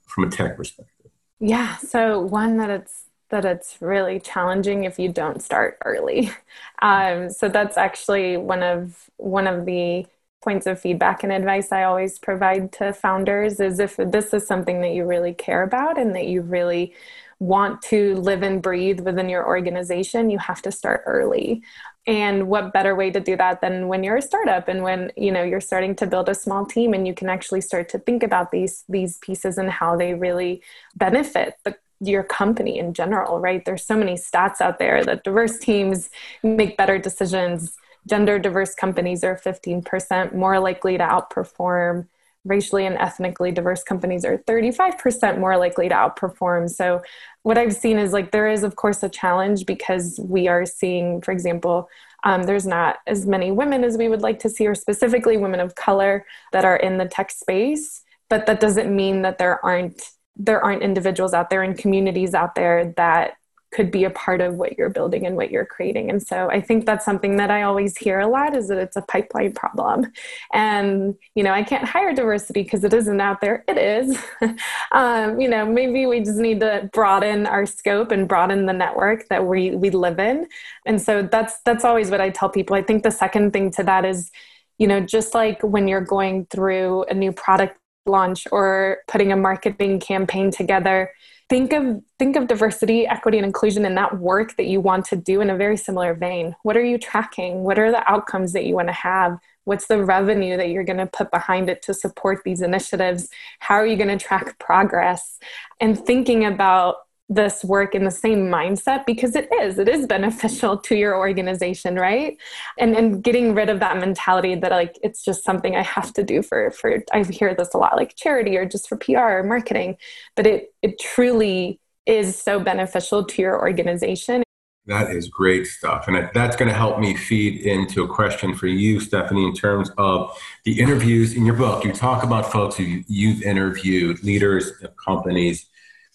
from 0.07 0.25
a 0.25 0.31
tech 0.31 0.57
perspective? 0.57 1.11
Yeah, 1.40 1.76
so 1.76 2.21
one 2.21 2.57
that 2.57 2.71
it's 2.71 3.00
that 3.30 3.44
it's 3.44 3.76
really 3.80 4.20
challenging 4.20 4.84
if 4.84 4.99
you 4.99 5.10
don't 5.12 5.42
start 5.42 5.78
early. 5.84 6.30
Um, 6.82 7.28
so 7.28 7.50
that's 7.50 7.76
actually 7.76 8.38
one 8.38 8.62
of 8.62 9.10
one 9.18 9.46
of 9.46 9.66
the 9.66 10.06
points 10.42 10.66
of 10.66 10.80
feedback 10.80 11.22
and 11.22 11.30
advice 11.30 11.72
I 11.72 11.84
always 11.84 12.18
provide 12.18 12.72
to 12.72 12.94
founders 12.94 13.60
is 13.60 13.78
if 13.78 13.96
this 13.99 14.32
is 14.32 14.46
something 14.46 14.80
that 14.80 14.92
you 14.94 15.04
really 15.04 15.34
care 15.34 15.62
about 15.62 15.99
and 15.99 16.14
that 16.16 16.26
you 16.26 16.40
really 16.40 16.94
want 17.38 17.82
to 17.82 18.14
live 18.16 18.42
and 18.42 18.62
breathe 18.62 19.00
within 19.00 19.28
your 19.28 19.46
organization, 19.46 20.30
you 20.30 20.38
have 20.38 20.62
to 20.62 20.72
start 20.72 21.02
early. 21.06 21.62
and 22.06 22.49
what 22.49 22.72
better 22.72 22.94
way 22.94 23.10
to 23.10 23.20
do 23.20 23.37
that 23.37 23.60
than 23.60 23.87
when 23.88 24.02
you're 24.02 24.16
a 24.16 24.22
startup 24.22 24.68
and 24.68 24.82
when 24.82 25.12
you 25.16 25.30
know 25.30 25.42
you're 25.42 25.60
starting 25.60 25.94
to 25.94 26.06
build 26.06 26.28
a 26.30 26.34
small 26.34 26.64
team 26.64 26.94
and 26.94 27.06
you 27.06 27.14
can 27.14 27.28
actually 27.28 27.60
start 27.60 27.88
to 27.90 27.99
think 27.99 28.22
about 28.22 28.50
these 28.50 28.84
these 28.88 29.18
pieces 29.18 29.58
and 29.58 29.70
how 29.70 29.96
they 29.96 30.14
really 30.14 30.62
benefit 30.96 31.54
the 31.64 31.76
your 32.00 32.23
company 32.23 32.78
in 32.78 32.95
general 32.95 33.38
right 33.38 33.64
there's 33.64 33.85
so 33.85 33.97
many 33.97 34.14
stats 34.14 34.61
out 34.61 34.78
there 34.78 35.04
that 35.04 35.25
diverse 35.25 35.59
teams 35.59 36.11
make 36.42 36.76
better 36.76 36.99
decisions 36.99 37.76
gender 38.09 38.38
diverse 38.38 38.75
companies 38.75 39.23
are 39.23 39.37
15% 39.37 40.35
more 40.35 40.59
likely 40.59 40.97
to 40.97 41.04
outperform 41.04 42.07
racially 42.45 42.87
and 42.87 42.97
ethnically 42.97 43.52
diverse 43.52 43.83
companies 43.83 44.25
are 44.25 44.38
35% 44.38 45.38
more 45.38 45.57
likely 45.59 45.88
to 45.88 45.95
outperform. 45.95 46.71
So, 46.71 47.02
what 47.42 47.59
I've 47.59 47.75
seen 47.75 47.99
is 47.99 48.12
like 48.12 48.30
there 48.30 48.49
is, 48.49 48.62
of 48.62 48.76
course, 48.76 49.02
a 49.02 49.09
challenge 49.09 49.66
because 49.66 50.19
we 50.23 50.49
are 50.49 50.64
seeing, 50.66 51.21
for 51.21 51.33
example, 51.33 51.88
um, 52.25 52.42
there's 52.45 52.66
not 52.66 52.99
as 53.07 53.26
many 53.26 53.50
women 53.50 53.85
as 53.85 53.97
we 53.97 54.09
would 54.09 54.23
like 54.23 54.38
to 54.40 54.50
see, 54.50 54.66
or 54.66 54.75
specifically 54.75 55.37
women 55.37 55.61
of 55.61 55.75
color 55.75 56.26
that 56.52 56.64
are 56.64 56.76
in 56.76 56.99
the 56.99 57.07
tech 57.07 57.30
space. 57.30 58.02
But 58.28 58.47
that 58.47 58.61
doesn't 58.61 58.95
mean 58.95 59.23
that 59.23 59.38
there 59.38 59.64
aren't 59.64 60.02
there 60.37 60.62
aren't 60.62 60.82
individuals 60.82 61.34
out 61.34 61.50
there 61.50 61.62
and 61.62 61.76
communities 61.76 62.34
out 62.34 62.54
there 62.54 62.92
that 62.96 63.34
could 63.72 63.90
be 63.90 64.04
a 64.04 64.10
part 64.10 64.40
of 64.40 64.54
what 64.54 64.76
you're 64.76 64.90
building 64.90 65.26
and 65.26 65.37
what 65.37 65.50
you're 65.50 65.64
creating. 65.64 66.10
And 66.10 66.20
so 66.20 66.50
I 66.50 66.60
think 66.60 66.87
that's 66.87 67.04
something 67.04 67.37
that 67.37 67.50
I 67.50 67.62
always 67.62 67.96
hear 67.96 68.18
a 68.18 68.26
lot 68.26 68.56
is 68.56 68.68
that 68.68 68.78
it's 68.78 68.96
a 68.96 69.02
pipeline 69.02 69.52
problem. 69.52 70.10
And, 70.52 71.14
you 71.37 71.44
know, 71.44 71.52
I 71.52 71.62
can't 71.62 71.84
hire 71.84 72.12
diversity 72.12 72.64
because 72.64 72.82
it 72.82 72.92
isn't 72.92 73.20
out 73.20 73.40
there. 73.40 73.64
It 73.68 73.78
is. 73.78 74.18
um, 74.92 75.40
you 75.40 75.49
know, 75.49 75.64
maybe 75.64 76.06
we 76.06 76.20
just 76.20 76.38
need 76.38 76.60
to 76.60 76.90
broaden 76.92 77.46
our 77.46 77.64
scope 77.64 78.10
and 78.10 78.26
broaden 78.26 78.66
the 78.66 78.72
network 78.72 79.28
that 79.28 79.46
we, 79.46 79.70
we 79.76 79.90
live 79.90 80.18
in. 80.18 80.49
And 80.84 81.00
so 81.00 81.22
that's, 81.22 81.60
that's 81.64 81.84
always 81.84 82.10
what 82.10 82.20
I 82.20 82.30
tell 82.30 82.49
people. 82.49 82.75
I 82.75 82.82
think 82.82 83.04
the 83.04 83.10
second 83.12 83.52
thing 83.52 83.70
to 83.72 83.84
that 83.84 84.04
is, 84.04 84.32
you 84.78 84.88
know, 84.88 84.99
just 84.99 85.32
like 85.34 85.62
when 85.62 85.87
you're 85.87 86.00
going 86.00 86.46
through 86.46 87.04
a 87.04 87.14
new 87.14 87.30
product 87.30 87.79
launch 88.11 88.47
or 88.52 88.99
putting 89.09 89.33
a 89.33 89.37
marketing 89.37 90.00
campaign 90.00 90.50
together, 90.50 91.11
think 91.49 91.73
of 91.73 92.02
think 92.19 92.37
of 92.37 92.47
diversity 92.47 93.07
equity 93.07 93.38
and 93.38 93.45
inclusion 93.45 93.85
in 93.85 93.95
that 93.97 94.19
work 94.19 94.57
that 94.57 94.67
you 94.67 94.81
want 94.81 95.05
to 95.07 95.17
do 95.17 95.40
in 95.40 95.50
a 95.50 95.57
very 95.57 95.76
similar 95.76 96.14
vein. 96.14 96.55
What 96.62 96.76
are 96.76 96.85
you 96.85 96.99
tracking? 96.99 97.64
What 97.64 97.79
are 97.79 97.90
the 97.90 98.09
outcomes 98.11 98.52
that 98.52 98.64
you 98.64 98.75
want 98.75 98.88
to 98.88 98.95
have? 98.95 99.38
What's 99.64 99.87
the 99.87 100.02
revenue 100.02 100.57
that 100.57 100.71
you're 100.71 100.85
going 100.85 100.99
to 100.99 101.07
put 101.07 101.31
behind 101.31 101.69
it 101.69 101.83
to 101.83 101.95
support 101.95 102.43
these 102.45 102.62
initiatives? 102.62 103.29
How 103.59 103.75
are 103.76 103.87
you 103.87 103.97
going 103.97 104.17
to 104.17 104.25
track 104.25 104.59
progress? 104.59 105.38
And 105.81 105.99
thinking 105.99 106.45
about 106.45 106.97
this 107.30 107.64
work 107.64 107.94
in 107.94 108.04
the 108.04 108.10
same 108.10 108.49
mindset 108.50 109.06
because 109.06 109.37
it 109.37 109.49
is 109.60 109.78
it 109.78 109.88
is 109.88 110.06
beneficial 110.18 110.76
to 110.76 110.96
your 110.96 111.16
organization 111.16 111.94
right 111.94 112.37
and 112.78 112.96
and 112.96 113.22
getting 113.22 113.54
rid 113.54 113.70
of 113.70 113.78
that 113.80 113.96
mentality 113.96 114.56
that 114.56 114.72
like 114.72 114.99
it's 115.02 115.25
just 115.25 115.44
something 115.44 115.76
i 115.76 115.82
have 115.82 116.12
to 116.12 116.25
do 116.25 116.42
for 116.42 116.72
for 116.72 117.02
i 117.12 117.22
hear 117.22 117.54
this 117.54 117.72
a 117.72 117.78
lot 117.78 117.96
like 117.96 118.16
charity 118.16 118.56
or 118.56 118.66
just 118.66 118.88
for 118.88 118.96
pr 118.96 119.16
or 119.16 119.42
marketing 119.44 119.96
but 120.34 120.46
it 120.46 120.75
it 120.82 120.99
truly 120.99 121.80
is 122.04 122.37
so 122.37 122.58
beneficial 122.58 123.25
to 123.25 123.40
your 123.40 123.60
organization 123.60 124.42
that 124.87 125.10
is 125.10 125.28
great 125.28 125.66
stuff. 125.66 126.08
And 126.08 126.30
that's 126.34 126.56
going 126.56 126.68
to 126.68 126.75
help 126.75 126.99
me 126.99 127.14
feed 127.14 127.60
into 127.60 128.02
a 128.02 128.08
question 128.08 128.56
for 128.56 128.66
you, 128.66 128.99
Stefanie, 128.99 129.49
in 129.49 129.54
terms 129.54 129.88
of 129.99 130.37
the 130.64 130.80
interviews 130.80 131.34
in 131.34 131.46
your 131.46 131.54
book. 131.54 131.84
You 131.84 131.92
talk 131.92 132.25
about 132.25 132.50
folks 132.50 132.76
who 132.76 133.04
you've 133.06 133.42
interviewed, 133.42 134.25
leaders 134.25 134.72
of 134.82 134.96
companies 134.96 135.69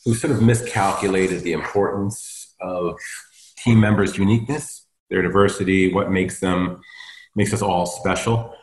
who 0.05 0.13
sort 0.13 0.31
of 0.31 0.41
miscalculated 0.41 1.41
the 1.41 1.51
importance 1.51 2.53
of 2.61 2.95
team 3.57 3.79
members' 3.79 4.17
uniqueness, 4.17 4.87
their 5.09 5.23
diversity, 5.23 5.91
what 5.91 6.11
makes 6.11 6.39
them 6.39 6.81
makes 7.35 7.53
us 7.53 7.61
all 7.61 7.85
special. 7.85 8.55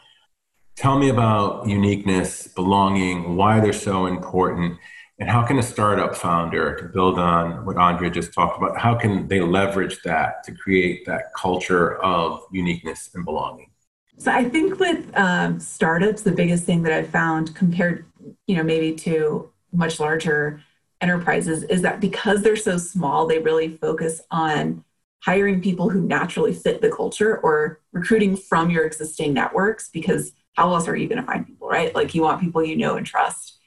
Tell 0.76 0.98
me 0.98 1.10
about 1.10 1.68
uniqueness, 1.68 2.46
belonging, 2.46 3.36
why 3.36 3.60
they're 3.60 3.72
so 3.72 4.06
important, 4.06 4.78
and 5.18 5.28
how 5.28 5.42
can 5.42 5.58
a 5.58 5.62
startup 5.62 6.16
founder, 6.16 6.76
to 6.76 6.84
build 6.84 7.18
on 7.18 7.66
what 7.66 7.76
Andrea 7.76 8.10
just 8.10 8.32
talked 8.32 8.56
about, 8.56 8.78
how 8.78 8.94
can 8.94 9.28
they 9.28 9.40
leverage 9.40 10.00
that 10.04 10.42
to 10.44 10.54
create 10.54 11.04
that 11.06 11.34
culture 11.36 12.02
of 12.02 12.40
uniqueness 12.50 13.10
and 13.14 13.24
belonging? 13.24 13.70
So 14.16 14.30
I 14.30 14.48
think 14.48 14.78
with 14.78 15.10
um, 15.16 15.60
startups, 15.60 16.22
the 16.22 16.32
biggest 16.32 16.64
thing 16.64 16.82
that 16.84 16.92
I've 16.92 17.08
found 17.08 17.54
compared, 17.54 18.06
you 18.46 18.56
know, 18.56 18.62
maybe 18.62 18.94
to 18.96 19.50
much 19.72 20.00
larger 20.00 20.62
enterprises 21.02 21.64
is 21.64 21.82
that 21.82 22.00
because 22.00 22.42
they're 22.42 22.56
so 22.56 22.78
small, 22.78 23.26
they 23.26 23.38
really 23.38 23.76
focus 23.76 24.22
on 24.30 24.84
hiring 25.20 25.60
people 25.60 25.88
who 25.88 26.00
naturally 26.00 26.52
fit 26.52 26.80
the 26.80 26.90
culture 26.90 27.38
or 27.38 27.80
recruiting 27.92 28.36
from 28.36 28.70
your 28.70 28.84
existing 28.84 29.32
networks 29.32 29.88
because 29.90 30.32
how 30.54 30.72
else 30.72 30.88
are 30.88 30.96
you 30.96 31.08
going 31.08 31.20
to 31.20 31.26
find 31.26 31.46
people, 31.46 31.68
right? 31.68 31.94
Like 31.94 32.14
you 32.14 32.22
want 32.22 32.40
people 32.40 32.64
you 32.64 32.76
know 32.76 32.96
and 32.96 33.06
trust. 33.06 33.58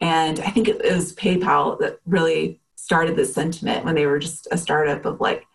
And 0.00 0.40
I 0.40 0.50
think 0.50 0.68
it 0.68 0.82
was 0.82 1.14
PayPal 1.14 1.78
that 1.80 2.00
really 2.04 2.60
started 2.74 3.16
this 3.16 3.32
sentiment 3.32 3.84
when 3.84 3.94
they 3.94 4.06
were 4.06 4.18
just 4.18 4.48
a 4.50 4.58
startup 4.58 5.04
of 5.04 5.20
like, 5.20 5.46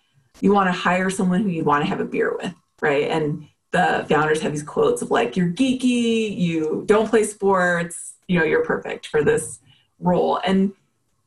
you 0.41 0.53
want 0.53 0.67
to 0.67 0.79
hire 0.79 1.09
someone 1.09 1.43
who 1.43 1.49
you 1.49 1.63
want 1.63 1.83
to 1.83 1.89
have 1.89 1.99
a 1.99 2.05
beer 2.05 2.35
with, 2.41 2.53
right? 2.81 3.09
And 3.09 3.47
the 3.71 4.05
founders 4.09 4.41
have 4.41 4.53
these 4.53 4.63
quotes 4.63 5.01
of 5.01 5.11
like, 5.11 5.35
you're 5.35 5.49
geeky, 5.49 6.35
you 6.35 6.83
don't 6.87 7.09
play 7.09 7.23
sports, 7.23 8.15
you 8.27 8.39
know, 8.39 8.45
you're 8.45 8.63
perfect 8.63 9.07
for 9.07 9.23
this 9.23 9.59
role. 9.99 10.39
And 10.43 10.71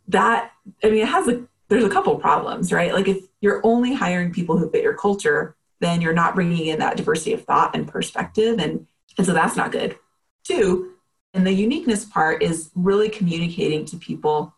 that 0.09 0.53
i 0.83 0.91
mean 0.91 1.03
it 1.03 1.09
has 1.09 1.29
a 1.29 1.43
there's 1.73 1.85
a 1.85 1.89
couple 1.89 2.15
problems 2.17 2.71
right? 2.71 2.93
Like 2.93 3.09
if 3.09 3.25
you're 3.41 3.63
only 3.65 3.95
hiring 3.95 4.31
people 4.31 4.59
who 4.59 4.71
fit 4.71 4.83
your 4.83 4.95
culture 4.95 5.57
then 5.81 6.01
you're 6.01 6.13
not 6.13 6.35
bringing 6.35 6.67
in 6.67 6.79
that 6.79 6.97
diversity 6.97 7.33
of 7.33 7.45
thought 7.45 7.75
and 7.75 7.89
perspective 7.89 8.59
and 8.59 8.87
and 9.17 9.27
so 9.27 9.33
that's 9.33 9.57
not 9.57 9.73
good. 9.73 9.97
Two 10.45 10.93
and 11.35 11.47
the 11.47 11.53
uniqueness 11.53 12.05
part 12.05 12.43
is 12.43 12.71
really 12.75 13.09
communicating 13.09 13.87
to 13.87 13.97
people 13.97 14.55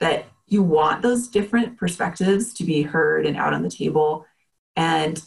that 0.00 0.26
you 0.46 0.62
want 0.62 1.00
those 1.00 1.28
different 1.28 1.78
perspectives 1.78 2.52
to 2.54 2.64
be 2.64 2.82
heard 2.82 3.24
and 3.24 3.36
out 3.38 3.54
on 3.54 3.62
the 3.62 3.70
table. 3.70 4.26
And 4.76 5.22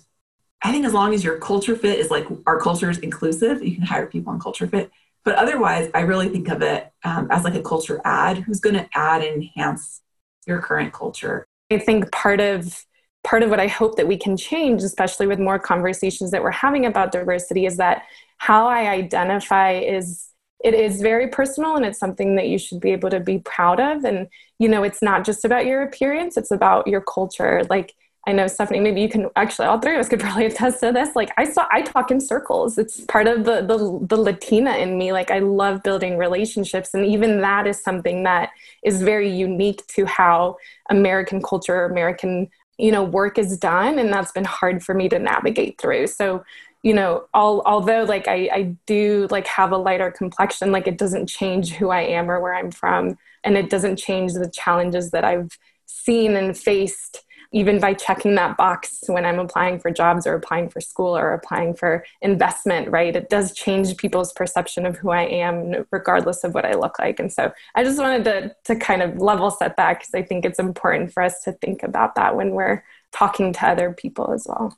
i 0.64 0.72
think 0.72 0.86
as 0.86 0.94
long 0.94 1.14
as 1.14 1.24
your 1.24 1.38
culture 1.40 1.76
fit 1.76 2.00
is 2.00 2.10
like 2.10 2.26
our 2.48 2.60
culture 2.60 2.90
is 2.90 3.00
inclusive 3.00 3.62
you 3.64 3.76
can 3.76 3.84
hire 3.84 4.06
people 4.06 4.32
on 4.32 4.40
culture 4.40 4.68
fit 4.68 4.92
but 5.24 5.36
otherwise, 5.36 5.90
I 5.94 6.02
really 6.02 6.30
think 6.30 6.50
of 6.50 6.62
it 6.62 6.92
um, 7.04 7.28
as 7.32 7.44
like 7.44 7.56
a 7.56 7.62
culture 7.62 8.02
ad. 8.04 8.40
who's 8.40 8.60
going 8.60 8.76
to 8.76 8.88
add 8.94 9.24
and 9.24 9.42
enhance 9.44 10.02
your 10.46 10.62
current 10.62 10.94
culture. 10.94 11.46
I 11.72 11.80
think 11.80 12.12
part 12.12 12.40
of 12.40 12.86
part 13.24 13.42
of 13.42 13.50
what 13.50 13.60
I 13.60 13.68
hope 13.68 13.96
that 13.96 14.08
we 14.08 14.18
can 14.18 14.36
change, 14.36 14.84
especially 14.84 15.28
with 15.28 15.40
more 15.40 15.58
conversations 15.58 16.32
that 16.32 16.44
we're 16.44 16.52
having 16.52 16.86
about 16.86 17.14
diversity, 17.14 17.66
is 17.66 17.78
that 17.78 18.04
how 18.38 18.68
I 18.68 18.90
identify 18.90 19.74
is 19.74 20.28
it 20.64 20.74
is 20.74 21.02
very 21.02 21.28
personal 21.30 21.76
and 21.76 21.86
it's 21.86 22.00
something 22.00 22.36
that 22.36 22.48
you 22.48 22.58
should 22.58 22.80
be 22.80 22.92
able 22.92 23.10
to 23.10 23.20
be 23.20 23.40
proud 23.40 23.80
of. 23.80 24.04
And 24.04 24.28
you 24.60 24.68
know, 24.68 24.84
it's 24.84 25.02
not 25.02 25.26
just 25.26 25.46
about 25.46 25.66
your 25.66 25.84
appearance; 25.84 26.36
it's 26.36 26.52
about 26.52 26.88
your 26.88 27.02
culture. 27.02 27.64
Like 27.70 27.94
I 28.26 28.32
know 28.32 28.46
Stefanie, 28.46 28.82
maybe 28.82 29.02
you 29.02 29.10
can 29.10 29.30
actually 29.36 29.68
all 29.68 29.80
three 29.80 29.96
of 29.96 30.00
us 30.00 30.08
could 30.08 30.20
probably 30.22 30.46
attest 30.46 30.80
to 30.80 30.92
this. 30.92 31.16
Like 31.16 31.32
I 31.38 31.50
saw 31.50 31.68
I 31.72 31.82
talk 31.82 32.12
in 32.12 32.22
circles. 32.22 32.78
It's 32.78 33.02
part 33.02 33.28
of 33.28 33.44
the 33.44 33.62
the 33.62 34.00
the 34.08 34.18
Latina 34.18 34.76
in 34.78 34.98
me. 34.98 35.12
Like 35.12 35.30
I 35.30 35.40
love 35.40 35.84
building 35.84 36.18
relationships. 36.18 36.94
And 36.94 37.06
even 37.06 37.42
that 37.42 37.68
is 37.68 37.82
something 37.82 38.24
that 38.24 38.52
is 38.84 39.02
very 39.02 39.30
unique 39.30 39.86
to 39.88 40.06
how 40.06 40.58
American 40.90 41.42
culture, 41.42 41.86
American, 41.86 42.50
you 42.78 42.92
know, 42.92 43.04
work 43.04 43.38
is 43.38 43.58
done. 43.58 44.00
And 44.00 44.12
that's 44.12 44.32
been 44.32 44.46
hard 44.46 44.84
for 44.84 44.94
me 44.94 45.10
to 45.10 45.20
navigate 45.20 45.80
through. 45.80 46.08
So, 46.08 46.46
you 46.82 46.94
know, 46.94 47.26
all, 47.34 47.62
although 47.66 48.04
like 48.04 48.28
I, 48.28 48.50
I 48.54 48.76
do 48.86 49.28
like 49.32 49.48
have 49.48 49.72
a 49.72 49.78
lighter 49.78 50.12
complexion, 50.12 50.72
like 50.72 50.88
it 50.88 50.98
doesn't 50.98 51.28
change 51.28 51.74
who 51.74 51.90
I 51.90 52.02
am 52.02 52.30
or 52.32 52.40
where 52.40 52.54
I'm 52.54 52.72
from. 52.72 53.18
And 53.44 53.58
it 53.58 53.70
doesn't 53.70 53.98
change 53.98 54.34
the 54.34 54.50
challenges 54.50 55.12
that 55.12 55.26
I've 55.26 55.58
seen 55.86 56.36
and 56.36 56.58
faced 56.58 57.24
even 57.54 57.80
by 57.80 57.94
checking 57.94 58.36
that 58.36 58.58
box 58.58 59.04
when 59.08 59.26
I'm 59.26 59.40
applying 59.40 59.80
for 59.80 59.92
jobs 59.92 60.28
or 60.28 60.34
applying 60.34 60.70
for 60.70 60.82
school 60.82 61.16
or 61.16 61.34
applying 61.34 61.76
for 61.76 62.04
investment, 62.22 62.90
right? 62.90 63.16
It 63.16 63.30
does 63.30 63.54
change 63.54 63.96
people's 63.96 64.34
perception 64.34 64.86
of 64.86 64.98
who 64.98 65.12
I 65.12 65.22
am, 65.22 65.86
regardless 65.92 66.44
of 66.44 66.54
what 66.54 66.66
I 66.66 66.74
look 66.74 66.98
like. 67.00 67.20
And 67.20 67.32
so 67.32 67.54
I 67.76 67.84
just 67.84 68.00
wanted 68.00 68.24
to, 68.26 68.56
to 68.66 68.76
kind 68.76 69.04
of 69.04 69.20
level 69.20 69.52
set 69.52 69.78
that 69.78 70.00
because 70.00 70.14
I 70.14 70.24
think 70.24 70.46
it's 70.46 70.60
important 70.60 71.14
for 71.14 71.22
us 71.24 71.44
to 71.44 71.54
think 71.54 71.84
about 71.84 72.16
that 72.16 72.36
when 72.36 72.52
we're 72.52 72.84
talking 73.12 73.54
to 73.54 73.68
other 73.68 73.94
people 73.94 74.34
as 74.34 74.48
well. 74.50 74.78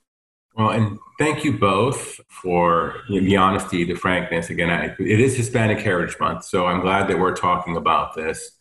Well, 0.55 0.69
and 0.69 0.99
thank 1.19 1.43
you 1.43 1.57
both 1.57 2.19
for 2.29 3.01
the 3.09 3.35
honesty, 3.35 3.83
the 3.83 3.95
frankness. 3.95 4.49
Again, 4.49 4.69
I, 4.69 4.95
it 4.99 5.19
is 5.19 5.35
Hispanic 5.35 5.79
Heritage 5.79 6.17
Month, 6.19 6.45
so 6.45 6.65
I'm 6.65 6.79
glad 6.79 7.09
that 7.09 7.19
we're 7.19 7.35
talking 7.35 7.75
about 7.75 8.15
this. 8.15 8.51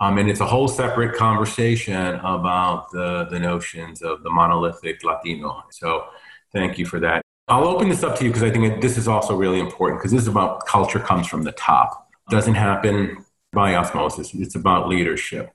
Um, 0.00 0.18
and 0.18 0.28
it's 0.28 0.40
a 0.40 0.46
whole 0.46 0.68
separate 0.68 1.16
conversation 1.16 2.16
about 2.16 2.90
the, 2.90 3.26
the 3.30 3.38
notions 3.38 4.02
of 4.02 4.22
the 4.22 4.30
monolithic 4.30 5.02
Latino. 5.02 5.64
So 5.70 6.06
thank 6.52 6.78
you 6.78 6.84
for 6.84 7.00
that. 7.00 7.22
I'll 7.48 7.68
open 7.68 7.88
this 7.88 8.02
up 8.02 8.18
to 8.18 8.24
you 8.24 8.30
because 8.30 8.42
I 8.42 8.50
think 8.50 8.82
this 8.82 8.98
is 8.98 9.08
also 9.08 9.36
really 9.36 9.60
important 9.60 10.00
because 10.00 10.12
this 10.12 10.22
is 10.22 10.28
about 10.28 10.66
culture 10.66 10.98
comes 10.98 11.26
from 11.26 11.44
the 11.44 11.52
top. 11.52 12.08
Doesn't 12.28 12.56
happen 12.56 13.24
by 13.52 13.74
osmosis. 13.76 14.34
It's 14.34 14.56
about 14.56 14.88
leadership. 14.88 15.50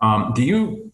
Um, 0.00 0.32
do 0.34 0.42
you 0.42 0.92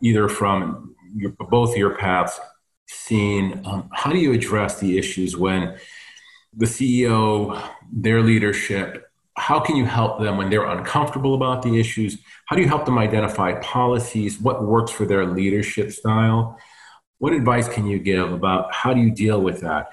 either 0.00 0.28
from 0.28 0.94
your, 1.14 1.30
both 1.30 1.76
your 1.76 1.94
paths 1.96 2.40
seen, 2.88 3.62
um, 3.66 3.88
how 3.92 4.10
do 4.10 4.18
you 4.18 4.32
address 4.32 4.80
the 4.80 4.98
issues 4.98 5.36
when 5.36 5.76
the 6.54 6.66
CEO, 6.66 7.62
their 7.92 8.22
leadership, 8.22 9.10
how 9.36 9.60
can 9.60 9.76
you 9.76 9.84
help 9.84 10.20
them 10.20 10.36
when 10.36 10.50
they're 10.50 10.66
uncomfortable 10.66 11.34
about 11.34 11.62
the 11.62 11.78
issues? 11.80 12.18
How 12.46 12.56
do 12.56 12.62
you 12.62 12.68
help 12.68 12.84
them 12.84 12.98
identify 12.98 13.54
policies? 13.60 14.40
What 14.40 14.64
works 14.64 14.90
for 14.90 15.06
their 15.06 15.26
leadership 15.26 15.90
style? 15.92 16.58
What 17.18 17.32
advice 17.32 17.68
can 17.68 17.86
you 17.86 17.98
give 17.98 18.32
about 18.32 18.74
how 18.74 18.92
do 18.92 19.00
you 19.00 19.10
deal 19.10 19.40
with 19.40 19.60
that? 19.60 19.90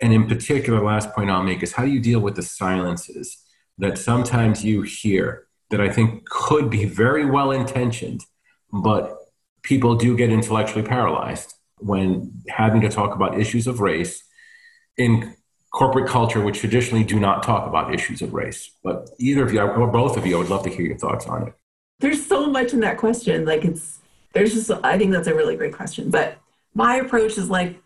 And 0.00 0.12
in 0.12 0.26
particular, 0.26 0.84
last 0.84 1.12
point 1.12 1.30
I'll 1.30 1.42
make 1.42 1.62
is 1.62 1.72
how 1.72 1.84
do 1.84 1.90
you 1.90 2.00
deal 2.00 2.20
with 2.20 2.36
the 2.36 2.42
silences 2.42 3.38
that 3.78 3.96
sometimes 3.98 4.64
you 4.64 4.82
hear 4.82 5.46
that 5.70 5.80
I 5.80 5.88
think 5.88 6.28
could 6.28 6.68
be 6.68 6.84
very 6.84 7.24
well 7.24 7.50
intentioned, 7.50 8.26
but 8.72 9.16
people 9.62 9.94
do 9.94 10.16
get 10.16 10.30
intellectually 10.30 10.86
paralyzed 10.86 11.54
when 11.78 12.42
having 12.48 12.80
to 12.82 12.88
talk 12.88 13.14
about 13.14 13.38
issues 13.40 13.66
of 13.66 13.80
race 13.80 14.22
in 14.98 15.34
corporate 15.72 16.08
culture, 16.08 16.40
which 16.40 16.58
traditionally 16.60 17.02
do 17.02 17.18
not 17.18 17.42
talk 17.42 17.66
about 17.66 17.94
issues 17.94 18.22
of 18.22 18.34
race. 18.34 18.70
But 18.84 19.10
either 19.18 19.44
of 19.44 19.52
you, 19.52 19.60
or 19.60 19.86
both 19.86 20.16
of 20.16 20.26
you, 20.26 20.36
I 20.36 20.38
would 20.38 20.50
love 20.50 20.62
to 20.64 20.70
hear 20.70 20.84
your 20.84 20.98
thoughts 20.98 21.26
on 21.26 21.48
it. 21.48 21.54
There's 22.00 22.24
so 22.24 22.50
much 22.50 22.72
in 22.72 22.80
that 22.80 22.98
question. 22.98 23.44
Like 23.44 23.64
it's, 23.64 23.98
there's 24.34 24.52
just, 24.52 24.70
I 24.70 24.98
think 24.98 25.12
that's 25.12 25.28
a 25.28 25.34
really 25.34 25.56
great 25.56 25.74
question. 25.74 26.10
But 26.10 26.38
my 26.74 26.96
approach 26.96 27.38
is 27.38 27.48
like, 27.48 27.80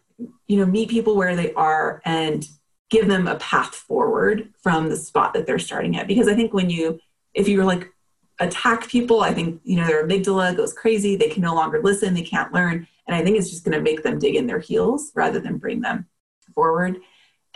you 0.47 0.59
know, 0.59 0.67
meet 0.67 0.89
people 0.89 1.17
where 1.17 1.37
they 1.37 1.53
are 1.55 2.01
and 2.05 2.47
give 2.91 3.09
them 3.09 3.27
a 3.27 3.37
path 3.37 3.75
forward 3.75 4.53
from 4.63 4.89
the 4.89 4.97
spot 4.97 5.35
that 5.35 5.47
they're 5.47 5.59
starting 5.59 5.97
at. 5.97 6.07
Because 6.07 6.29
I 6.29 6.35
think 6.35 6.53
when 6.55 6.71
you, 6.71 6.99
if 7.35 7.49
you're 7.49 7.65
like 7.65 7.93
attack 8.39 8.89
people, 8.89 9.23
I 9.23 9.33
think, 9.35 9.61
you 9.65 9.77
know, 9.77 9.87
their 9.87 10.07
amygdala 10.07 10.57
goes 10.57 10.73
crazy. 10.73 11.17
They 11.17 11.29
can 11.29 11.43
no 11.43 11.55
longer 11.55 11.81
listen. 11.83 12.15
They 12.15 12.23
can't 12.23 12.53
learn. 12.53 12.87
And 13.07 13.15
I 13.15 13.23
think 13.23 13.37
it's 13.37 13.51
just 13.51 13.65
going 13.65 13.77
to 13.77 13.83
make 13.83 14.03
them 14.03 14.19
dig 14.19 14.35
in 14.35 14.47
their 14.47 14.59
heels 14.59 15.13
rather 15.15 15.39
than 15.41 15.59
bring 15.59 15.81
them 15.81 16.07
forward. 16.55 16.99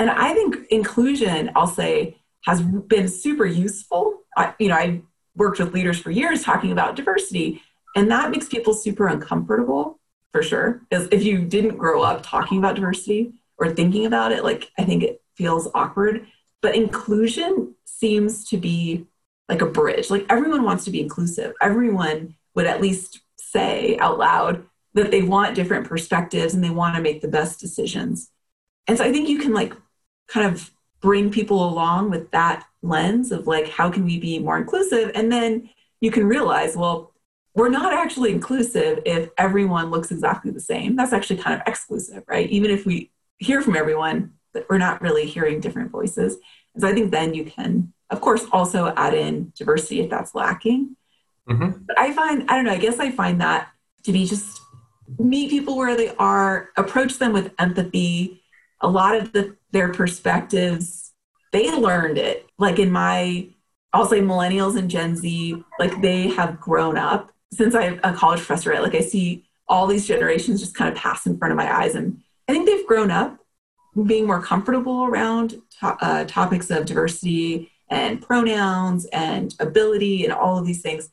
And 0.01 0.09
I 0.09 0.33
think 0.33 0.67
inclusion, 0.71 1.51
I'll 1.55 1.67
say, 1.67 2.17
has 2.47 2.63
been 2.63 3.07
super 3.07 3.45
useful. 3.45 4.23
I, 4.35 4.55
you 4.59 4.69
know, 4.69 4.75
I 4.75 5.03
worked 5.37 5.61
with 5.61 5.75
leaders 5.75 6.01
for 6.01 6.11
years 6.11 6.43
talking 6.43 6.73
about 6.73 6.97
diversity, 6.97 7.61
and 7.95 8.11
that 8.11 8.31
makes 8.31 8.49
people 8.49 8.73
super 8.73 9.07
uncomfortable 9.09 10.01
for 10.33 10.43
sure. 10.43 10.81
Because 10.89 11.07
if 11.13 11.23
you 11.23 11.45
didn't 11.45 11.77
grow 11.77 12.01
up 12.01 12.23
talking 12.23 12.57
about 12.57 12.77
diversity 12.77 13.35
or 13.59 13.75
thinking 13.75 14.07
about 14.07 14.33
it, 14.33 14.43
like 14.43 14.71
I 14.79 14.85
think 14.85 15.03
it 15.03 15.23
feels 15.35 15.69
awkward. 15.75 16.27
But 16.63 16.77
inclusion 16.77 17.75
seems 17.85 18.49
to 18.49 18.57
be 18.57 19.07
like 19.51 19.61
a 19.61 19.67
bridge. 19.67 20.09
Like 20.09 20.25
everyone 20.31 20.63
wants 20.63 20.87
to 20.87 20.91
be 20.91 21.03
inclusive. 21.03 21.53
Everyone 21.61 22.37
would 22.55 22.67
at 22.67 22.81
least 22.81 23.21
say 23.37 23.99
out 23.99 24.19
loud 24.19 24.65
that 24.95 25.11
they 25.11 25.23
want 25.23 25.55
different 25.55 25.87
perspectives 25.87 26.55
and 26.55 26.65
they 26.65 26.71
want 26.71 26.97
to 26.97 27.03
make 27.03 27.21
the 27.21 27.29
best 27.29 27.61
decisions. 27.61 28.31
And 28.87 28.97
so 28.97 29.05
I 29.05 29.13
think 29.13 29.29
you 29.29 29.39
can 29.39 29.53
like 29.53 29.75
kind 30.31 30.47
of 30.47 30.71
bring 31.01 31.31
people 31.31 31.69
along 31.69 32.11
with 32.11 32.31
that 32.31 32.65
lens 32.83 33.33
of 33.33 33.47
like 33.47 33.69
how 33.69 33.91
can 33.91 34.05
we 34.05 34.19
be 34.19 34.39
more 34.39 34.59
inclusive? 34.59 35.11
And 35.15 35.31
then 35.31 35.69
you 36.01 36.11
can 36.11 36.27
realize 36.27 36.77
well 36.77 37.13
we're 37.55 37.69
not 37.69 37.93
actually 37.93 38.31
inclusive 38.31 39.01
if 39.05 39.29
everyone 39.37 39.91
looks 39.91 40.13
exactly 40.13 40.53
the 40.53 40.61
same. 40.61 40.95
That's 40.95 41.13
actually 41.13 41.39
kind 41.39 41.61
of 41.61 41.67
exclusive 41.67 42.23
right? 42.27 42.49
Even 42.51 42.71
if 42.71 42.87
we 42.87 43.11
hear 43.39 43.61
from 43.63 43.77
everyone 43.77 44.33
but 44.53 44.67
we're 44.69 44.79
not 44.79 45.01
really 45.01 45.27
hearing 45.27 45.61
different 45.61 45.91
voices. 45.91 46.37
And 46.75 46.83
so 46.83 46.89
i 46.89 46.95
think 46.95 47.11
then 47.11 47.35
you 47.35 47.45
can 47.45 47.93
of 48.11 48.21
course 48.21 48.45
also 48.53 48.93
add 48.97 49.15
in 49.15 49.53
diversity 49.57 50.01
if 50.01 50.11
that's 50.11 50.35
lacking. 50.35 50.97
Mm-hmm. 51.49 51.85
but 51.87 51.99
i 51.99 52.13
find 52.13 52.49
i 52.49 52.55
don't 52.55 52.67
know 52.67 52.71
i 52.73 52.77
guess 52.77 53.01
i 53.01 53.11
find 53.11 53.41
that 53.41 53.71
to 54.05 54.13
be 54.13 54.27
just 54.27 54.61
meet 55.19 55.51
people 55.51 55.77
where 55.77 55.97
they 55.97 56.15
are 56.17 56.69
approach 56.77 57.19
them 57.19 57.33
with 57.33 57.53
empathy 57.59 58.40
a 58.81 58.89
lot 58.89 59.17
of 59.17 59.33
the, 59.33 59.57
their 59.73 59.93
perspectives 59.93 61.13
they 61.53 61.75
learned 61.75 62.17
it. 62.17 62.47
Like 62.59 62.79
in 62.79 62.91
my 62.91 63.49
i'll 63.93 64.07
say 64.07 64.21
millennials 64.21 64.79
and 64.79 64.89
gen 64.89 65.17
z 65.17 65.65
like 65.81 66.01
they 66.01 66.29
have 66.29 66.61
grown 66.61 66.97
up 66.97 67.33
since 67.53 67.75
i'm 67.75 67.99
a 68.05 68.13
college 68.13 68.39
professor 68.39 68.71
right? 68.71 68.83
Like 68.83 68.95
i 68.95 69.01
see 69.01 69.45
all 69.69 69.87
these 69.87 70.07
generations 70.07 70.61
just 70.61 70.77
kind 70.77 70.93
of 70.93 70.97
pass 70.97 71.27
in 71.27 71.37
front 71.39 71.51
of 71.51 71.59
my 71.59 71.73
eyes 71.75 71.97
and 71.97 72.21
i 72.49 72.53
think 72.53 72.67
they've 72.67 72.87
grown 72.87 73.11
up 73.11 73.41
being 74.07 74.27
more 74.27 74.43
comfortable 74.43 75.05
around 75.05 75.51
to- 75.81 75.97
uh, 76.01 76.25
topics 76.25 76.71
of 76.71 76.87
diversity 76.87 77.71
and 77.89 78.23
pronouns 78.23 79.05
and 79.07 79.55
ability 79.59 80.25
and 80.25 80.33
all 80.33 80.59
of 80.59 80.67
these 80.67 80.81
things. 80.81 81.11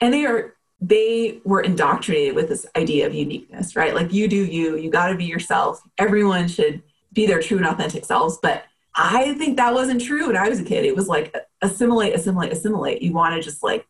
And 0.00 0.12
they 0.12 0.26
are 0.26 0.54
they 0.80 1.40
were 1.44 1.60
indoctrinated 1.60 2.34
with 2.34 2.48
this 2.48 2.66
idea 2.76 3.06
of 3.06 3.14
uniqueness 3.14 3.74
right? 3.74 3.94
Like 3.94 4.12
you 4.12 4.28
do 4.28 4.36
you 4.36 4.76
you 4.76 4.90
got 4.90 5.08
to 5.08 5.16
be 5.16 5.24
yourself. 5.24 5.82
Everyone 5.98 6.48
should 6.48 6.82
be 7.12 7.26
their 7.26 7.40
true 7.40 7.58
and 7.58 7.66
authentic 7.66 8.04
selves. 8.04 8.38
But 8.42 8.64
i 9.00 9.34
think 9.34 9.56
that 9.56 9.74
wasn't 9.74 10.02
true 10.02 10.26
when 10.26 10.36
i 10.36 10.48
was 10.48 10.60
a 10.60 10.64
kid. 10.64 10.84
It 10.84 10.96
was 10.96 11.08
like 11.08 11.34
assimilate 11.62 12.14
assimilate 12.14 12.52
assimilate. 12.52 13.02
You 13.02 13.12
want 13.12 13.34
to 13.34 13.42
just 13.42 13.62
like 13.62 13.86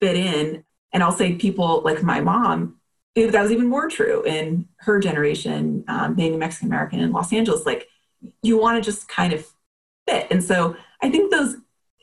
fit 0.00 0.16
in. 0.16 0.64
And 0.92 1.02
i'll 1.02 1.12
say 1.12 1.34
people 1.34 1.82
like 1.82 2.02
my 2.02 2.20
mom 2.20 2.78
that 3.14 3.42
was 3.42 3.52
even 3.52 3.66
more 3.66 3.88
true 3.88 4.22
in 4.24 4.66
her 4.76 4.98
generation 4.98 5.84
um, 5.88 6.14
being 6.14 6.38
mexican 6.38 6.68
american 6.68 7.00
in 7.00 7.12
los 7.12 7.32
angeles. 7.32 7.66
Like 7.66 7.88
you 8.42 8.58
want 8.58 8.82
to 8.82 8.90
just 8.90 9.08
kind 9.08 9.32
of 9.32 9.46
fit. 10.08 10.26
And 10.30 10.42
so 10.42 10.76
I 11.02 11.10
think 11.10 11.30
those 11.30 11.56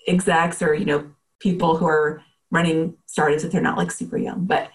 execs 0.08 0.62
or, 0.62 0.74
you 0.74 0.86
know, 0.86 1.12
people 1.40 1.78
who 1.78 1.86
are 1.86 2.22
running 2.52 2.96
startups, 3.06 3.44
if 3.44 3.52
they're 3.52 3.62
not 3.62 3.78
like 3.78 3.92
super 3.92 4.18
young, 4.18 4.46
but 4.46 4.70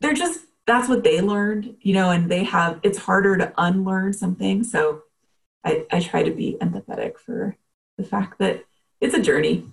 they're 0.00 0.14
just, 0.14 0.46
that's 0.66 0.88
what 0.88 1.04
they 1.04 1.20
learned, 1.20 1.76
you 1.80 1.94
know, 1.94 2.10
and 2.10 2.30
they 2.30 2.44
have, 2.44 2.80
it's 2.82 2.98
harder 2.98 3.36
to 3.36 3.52
unlearn 3.58 4.12
something. 4.12 4.64
So 4.64 5.02
I, 5.64 5.86
I 5.90 6.00
try 6.00 6.22
to 6.22 6.30
be 6.30 6.56
empathetic 6.60 7.18
for 7.18 7.56
the 7.96 8.04
fact 8.04 8.38
that 8.38 8.64
it's 9.00 9.14
a 9.14 9.22
journey. 9.22 9.66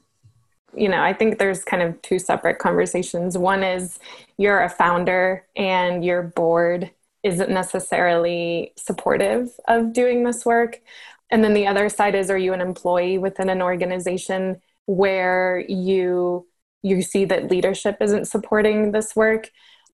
You 0.75 0.87
know, 0.89 1.01
I 1.01 1.13
think 1.13 1.37
there's 1.37 1.63
kind 1.63 1.83
of 1.83 2.01
two 2.01 2.19
separate 2.19 2.59
conversations. 2.59 3.37
One 3.37 3.63
is 3.63 3.99
you're 4.37 4.61
a 4.61 4.69
founder 4.69 5.45
and 5.55 6.03
your 6.05 6.23
board 6.23 6.91
isn't 7.23 7.49
necessarily 7.49 8.73
supportive 8.77 9.51
of 9.67 9.93
doing 9.93 10.23
this 10.23 10.45
work. 10.45 10.81
And 11.29 11.43
then 11.43 11.53
the 11.53 11.67
other 11.67 11.89
side 11.89 12.15
is 12.15 12.29
are 12.29 12.37
you 12.37 12.53
an 12.53 12.61
employee 12.61 13.17
within 13.17 13.49
an 13.49 13.61
organization 13.61 14.61
where 14.85 15.63
you 15.67 16.47
you 16.83 17.01
see 17.01 17.25
that 17.25 17.49
leadership 17.49 17.97
isn't 18.01 18.25
supporting 18.25 18.91
this 18.91 19.15
work? 19.15 19.49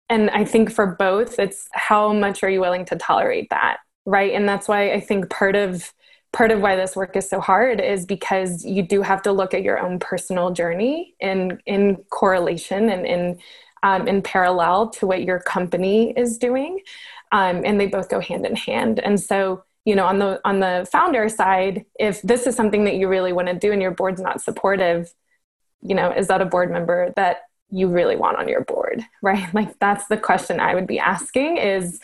And 0.10 0.30
I 0.30 0.46
think 0.46 0.72
for 0.72 0.86
both 0.86 1.40
it's 1.40 1.68
how 1.74 2.14
much 2.14 2.44
are 2.44 2.50
you 2.50 2.62
willing 2.62 2.86
to 2.86 2.96
tolerate 2.96 3.50
that, 3.50 3.78
right? 4.06 4.34
And 4.34 4.48
that's 4.48 4.68
why 4.68 4.92
I 4.94 5.00
think 5.00 5.30
part 5.30 5.56
of 5.56 5.94
part 6.34 6.52
of 6.52 6.62
why 6.62 6.76
this 6.76 6.96
work 6.96 7.16
is 7.16 7.30
so 7.30 7.40
hard 7.40 7.80
is 7.80 8.06
because 8.06 8.66
you 8.66 8.84
do 8.84 9.02
have 9.02 9.22
to 9.24 9.32
look 9.32 9.54
at 9.54 9.64
your 9.64 9.80
own 9.80 10.00
personal 10.00 10.52
journey 10.52 11.16
in 11.20 11.60
in 11.66 11.98
correlation 12.10 12.90
and 12.90 13.06
in 13.06 13.40
um, 13.84 14.08
in 14.08 14.22
parallel 14.22 14.90
to 14.90 15.08
what 15.08 15.24
your 15.24 15.40
company 15.40 16.12
is 16.12 16.38
doing 16.38 16.80
um, 17.32 17.64
and 17.66 17.80
they 17.80 17.88
both 17.88 18.10
go 18.10 18.20
hand 18.20 18.46
in 18.46 18.56
hand 18.56 19.00
and 19.00 19.20
so 19.20 19.64
you 19.86 19.96
know 19.96 20.06
on 20.06 20.20
the 20.20 20.42
on 20.44 20.60
the 20.60 20.88
founder 20.92 21.30
side 21.30 21.86
if 22.00 22.22
this 22.24 22.46
is 22.46 22.56
something 22.56 22.84
that 22.84 22.96
you 22.96 23.08
really 23.08 23.34
want 23.34 23.48
to 23.48 23.54
do 23.54 23.72
and 23.72 23.82
your 23.82 23.92
board's 23.92 24.22
not 24.22 24.42
supportive 24.42 25.14
you 25.82 25.96
know 25.96 26.12
is 26.12 26.28
that 26.28 26.42
a 26.42 26.46
board 26.46 26.72
member 26.72 27.14
that 27.16 27.42
you 27.70 27.88
really 27.88 28.16
want 28.16 28.38
on 28.38 28.48
your 28.48 28.64
board 28.64 29.04
right? 29.22 29.54
Like 29.54 29.78
that's 29.80 30.08
the 30.08 30.18
question 30.18 30.60
i 30.60 30.74
would 30.74 30.88
be 30.88 31.00
asking 31.00 31.58
is 31.58 32.00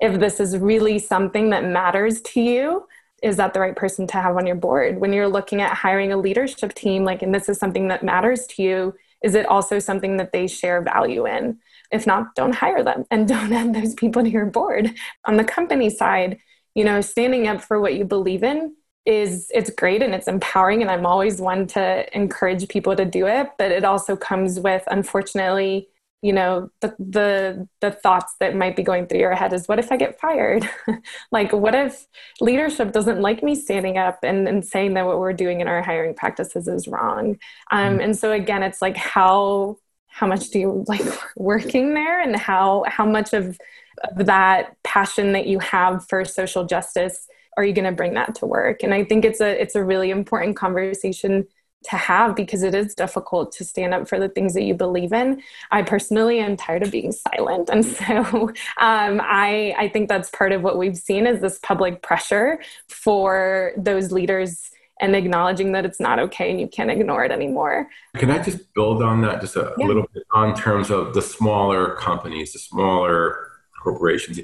if 0.00 0.18
this 0.18 0.40
is 0.40 0.56
really 0.56 0.98
something 0.98 1.50
that 1.50 1.64
matters 1.64 2.20
to 2.22 2.40
you 2.40 2.86
is 3.22 3.36
that 3.36 3.54
the 3.54 3.60
right 3.60 3.76
person 3.76 4.04
to 4.08 4.16
have 4.16 4.36
on 4.36 4.48
your 4.48 4.56
board? 4.56 5.00
When 5.00 5.12
you're 5.12 5.28
looking 5.28 5.60
at 5.60 5.74
hiring 5.74 6.10
a 6.10 6.16
leadership 6.16 6.74
team 6.74 7.04
like 7.04 7.22
and 7.22 7.32
this 7.32 7.48
is 7.48 7.56
something 7.58 7.88
that 7.88 8.02
matters 8.02 8.46
to 8.48 8.62
you 8.62 8.94
is 9.22 9.36
it 9.36 9.46
also 9.46 9.78
something 9.78 10.16
that 10.16 10.32
they 10.32 10.48
share 10.48 10.82
value 10.82 11.26
in? 11.28 11.58
If 11.92 12.06
not 12.06 12.34
don't 12.34 12.54
hire 12.54 12.82
them 12.82 13.04
and 13.10 13.28
don't 13.34 13.52
add 13.52 13.74
those 13.74 13.94
people 13.94 14.24
to 14.24 14.30
your 14.30 14.46
board. 14.46 14.92
On 15.24 15.36
the 15.36 15.44
company 15.44 15.90
side 15.90 16.38
you 16.74 16.84
know 16.84 17.00
standing 17.00 17.46
up 17.46 17.60
for 17.60 17.80
what 17.80 17.94
you 17.94 18.04
believe 18.04 18.42
in 18.42 18.74
is 19.04 19.50
it's 19.52 19.70
great 19.70 20.02
and 20.02 20.14
it's 20.14 20.28
empowering 20.28 20.80
and 20.80 20.90
i'm 20.90 21.06
always 21.06 21.40
one 21.40 21.66
to 21.66 22.16
encourage 22.16 22.68
people 22.68 22.94
to 22.94 23.04
do 23.04 23.26
it 23.26 23.48
but 23.58 23.72
it 23.72 23.84
also 23.84 24.14
comes 24.14 24.60
with 24.60 24.84
unfortunately 24.88 25.88
you 26.22 26.32
know 26.32 26.70
the 26.80 26.94
the 26.98 27.68
the 27.80 27.90
thoughts 27.90 28.34
that 28.38 28.54
might 28.54 28.76
be 28.76 28.82
going 28.82 29.06
through 29.06 29.18
your 29.18 29.34
head 29.34 29.52
is 29.52 29.66
what 29.66 29.80
if 29.80 29.90
i 29.90 29.96
get 29.96 30.20
fired 30.20 30.68
like 31.32 31.52
what 31.52 31.74
if 31.74 32.06
leadership 32.40 32.92
doesn't 32.92 33.20
like 33.20 33.42
me 33.42 33.54
standing 33.56 33.98
up 33.98 34.20
and, 34.22 34.46
and 34.46 34.64
saying 34.64 34.94
that 34.94 35.04
what 35.04 35.18
we're 35.18 35.32
doing 35.32 35.60
in 35.60 35.66
our 35.66 35.82
hiring 35.82 36.14
practices 36.14 36.68
is 36.68 36.86
wrong 36.86 37.36
um, 37.72 37.98
mm. 37.98 38.04
and 38.04 38.16
so 38.16 38.30
again 38.30 38.62
it's 38.62 38.80
like 38.80 38.96
how 38.96 39.76
how 40.06 40.26
much 40.26 40.50
do 40.50 40.60
you 40.60 40.84
like 40.86 41.02
working 41.36 41.94
there 41.94 42.20
and 42.20 42.36
how 42.36 42.84
how 42.86 43.04
much 43.04 43.32
of 43.32 43.58
of 44.04 44.26
that 44.26 44.76
passion 44.84 45.32
that 45.32 45.46
you 45.46 45.58
have 45.58 46.06
for 46.08 46.24
social 46.24 46.64
justice 46.64 47.26
are 47.56 47.64
you 47.64 47.72
going 47.72 47.84
to 47.84 47.92
bring 47.92 48.14
that 48.14 48.34
to 48.34 48.46
work 48.46 48.82
and 48.82 48.94
i 48.94 49.04
think 49.04 49.24
it's 49.24 49.40
a 49.40 49.60
it's 49.60 49.74
a 49.74 49.84
really 49.84 50.10
important 50.10 50.56
conversation 50.56 51.46
to 51.84 51.96
have 51.96 52.36
because 52.36 52.62
it 52.62 52.74
is 52.74 52.94
difficult 52.94 53.52
to 53.52 53.64
stand 53.64 53.94
up 53.94 54.08
for 54.08 54.18
the 54.18 54.28
things 54.28 54.54
that 54.54 54.62
you 54.62 54.74
believe 54.74 55.12
in. 55.12 55.42
I 55.70 55.82
personally 55.82 56.38
am 56.38 56.56
tired 56.56 56.82
of 56.82 56.90
being 56.90 57.12
silent, 57.12 57.68
and 57.70 57.84
so 57.84 58.48
um, 58.78 59.20
I 59.22 59.74
I 59.76 59.88
think 59.92 60.08
that's 60.08 60.30
part 60.30 60.52
of 60.52 60.62
what 60.62 60.78
we've 60.78 60.96
seen 60.96 61.26
is 61.26 61.40
this 61.40 61.58
public 61.58 62.02
pressure 62.02 62.60
for 62.88 63.72
those 63.76 64.12
leaders 64.12 64.70
and 65.00 65.16
acknowledging 65.16 65.72
that 65.72 65.84
it's 65.84 65.98
not 65.98 66.20
okay 66.20 66.50
and 66.50 66.60
you 66.60 66.68
can't 66.68 66.90
ignore 66.90 67.24
it 67.24 67.32
anymore. 67.32 67.88
Can 68.16 68.30
I 68.30 68.40
just 68.40 68.72
build 68.72 69.02
on 69.02 69.20
that 69.22 69.40
just 69.40 69.56
a, 69.56 69.74
yeah. 69.76 69.86
little 69.86 70.06
bit 70.14 70.22
on 70.32 70.54
terms 70.54 70.90
of 70.90 71.12
the 71.12 71.22
smaller 71.22 71.96
companies, 71.96 72.52
the 72.52 72.60
smaller 72.60 73.50
corporations? 73.82 74.38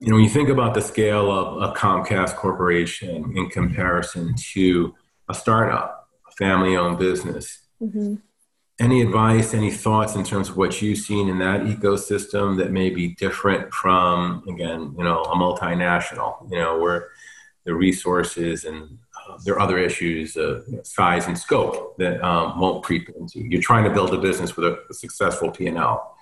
You 0.00 0.08
know, 0.08 0.16
when 0.16 0.24
you 0.24 0.30
think 0.30 0.48
about 0.48 0.74
the 0.74 0.82
scale 0.82 1.30
of 1.30 1.62
a 1.62 1.72
Comcast 1.74 2.36
corporation 2.36 3.32
in 3.36 3.48
comparison 3.48 4.34
to 4.52 4.94
a 5.28 5.34
startup, 5.34 6.08
a 6.28 6.32
family 6.32 6.76
owned 6.76 6.98
business, 6.98 7.62
mm-hmm. 7.80 8.16
any 8.78 9.00
advice, 9.00 9.54
any 9.54 9.70
thoughts 9.70 10.14
in 10.14 10.22
terms 10.22 10.50
of 10.50 10.56
what 10.58 10.82
you've 10.82 10.98
seen 10.98 11.28
in 11.28 11.38
that 11.38 11.62
ecosystem 11.62 12.58
that 12.58 12.72
may 12.72 12.90
be 12.90 13.08
different 13.14 13.72
from, 13.72 14.44
again, 14.48 14.94
you 14.98 15.04
know, 15.04 15.22
a 15.22 15.34
multinational, 15.34 16.50
you 16.50 16.58
know, 16.58 16.78
where 16.78 17.08
the 17.64 17.74
resources 17.74 18.64
and 18.64 18.98
uh, 19.28 19.38
there 19.44 19.54
are 19.54 19.60
other 19.60 19.78
issues, 19.78 20.36
uh, 20.36 20.60
size 20.82 21.26
and 21.26 21.38
scope 21.38 21.96
that 21.96 22.22
um, 22.22 22.60
won't 22.60 22.84
creep 22.84 23.08
into. 23.08 23.40
You're 23.40 23.62
trying 23.62 23.84
to 23.84 23.90
build 23.90 24.12
a 24.12 24.18
business 24.18 24.56
with 24.56 24.66
a, 24.66 24.78
a 24.90 24.94
successful 24.94 25.50
P&L. 25.50 26.16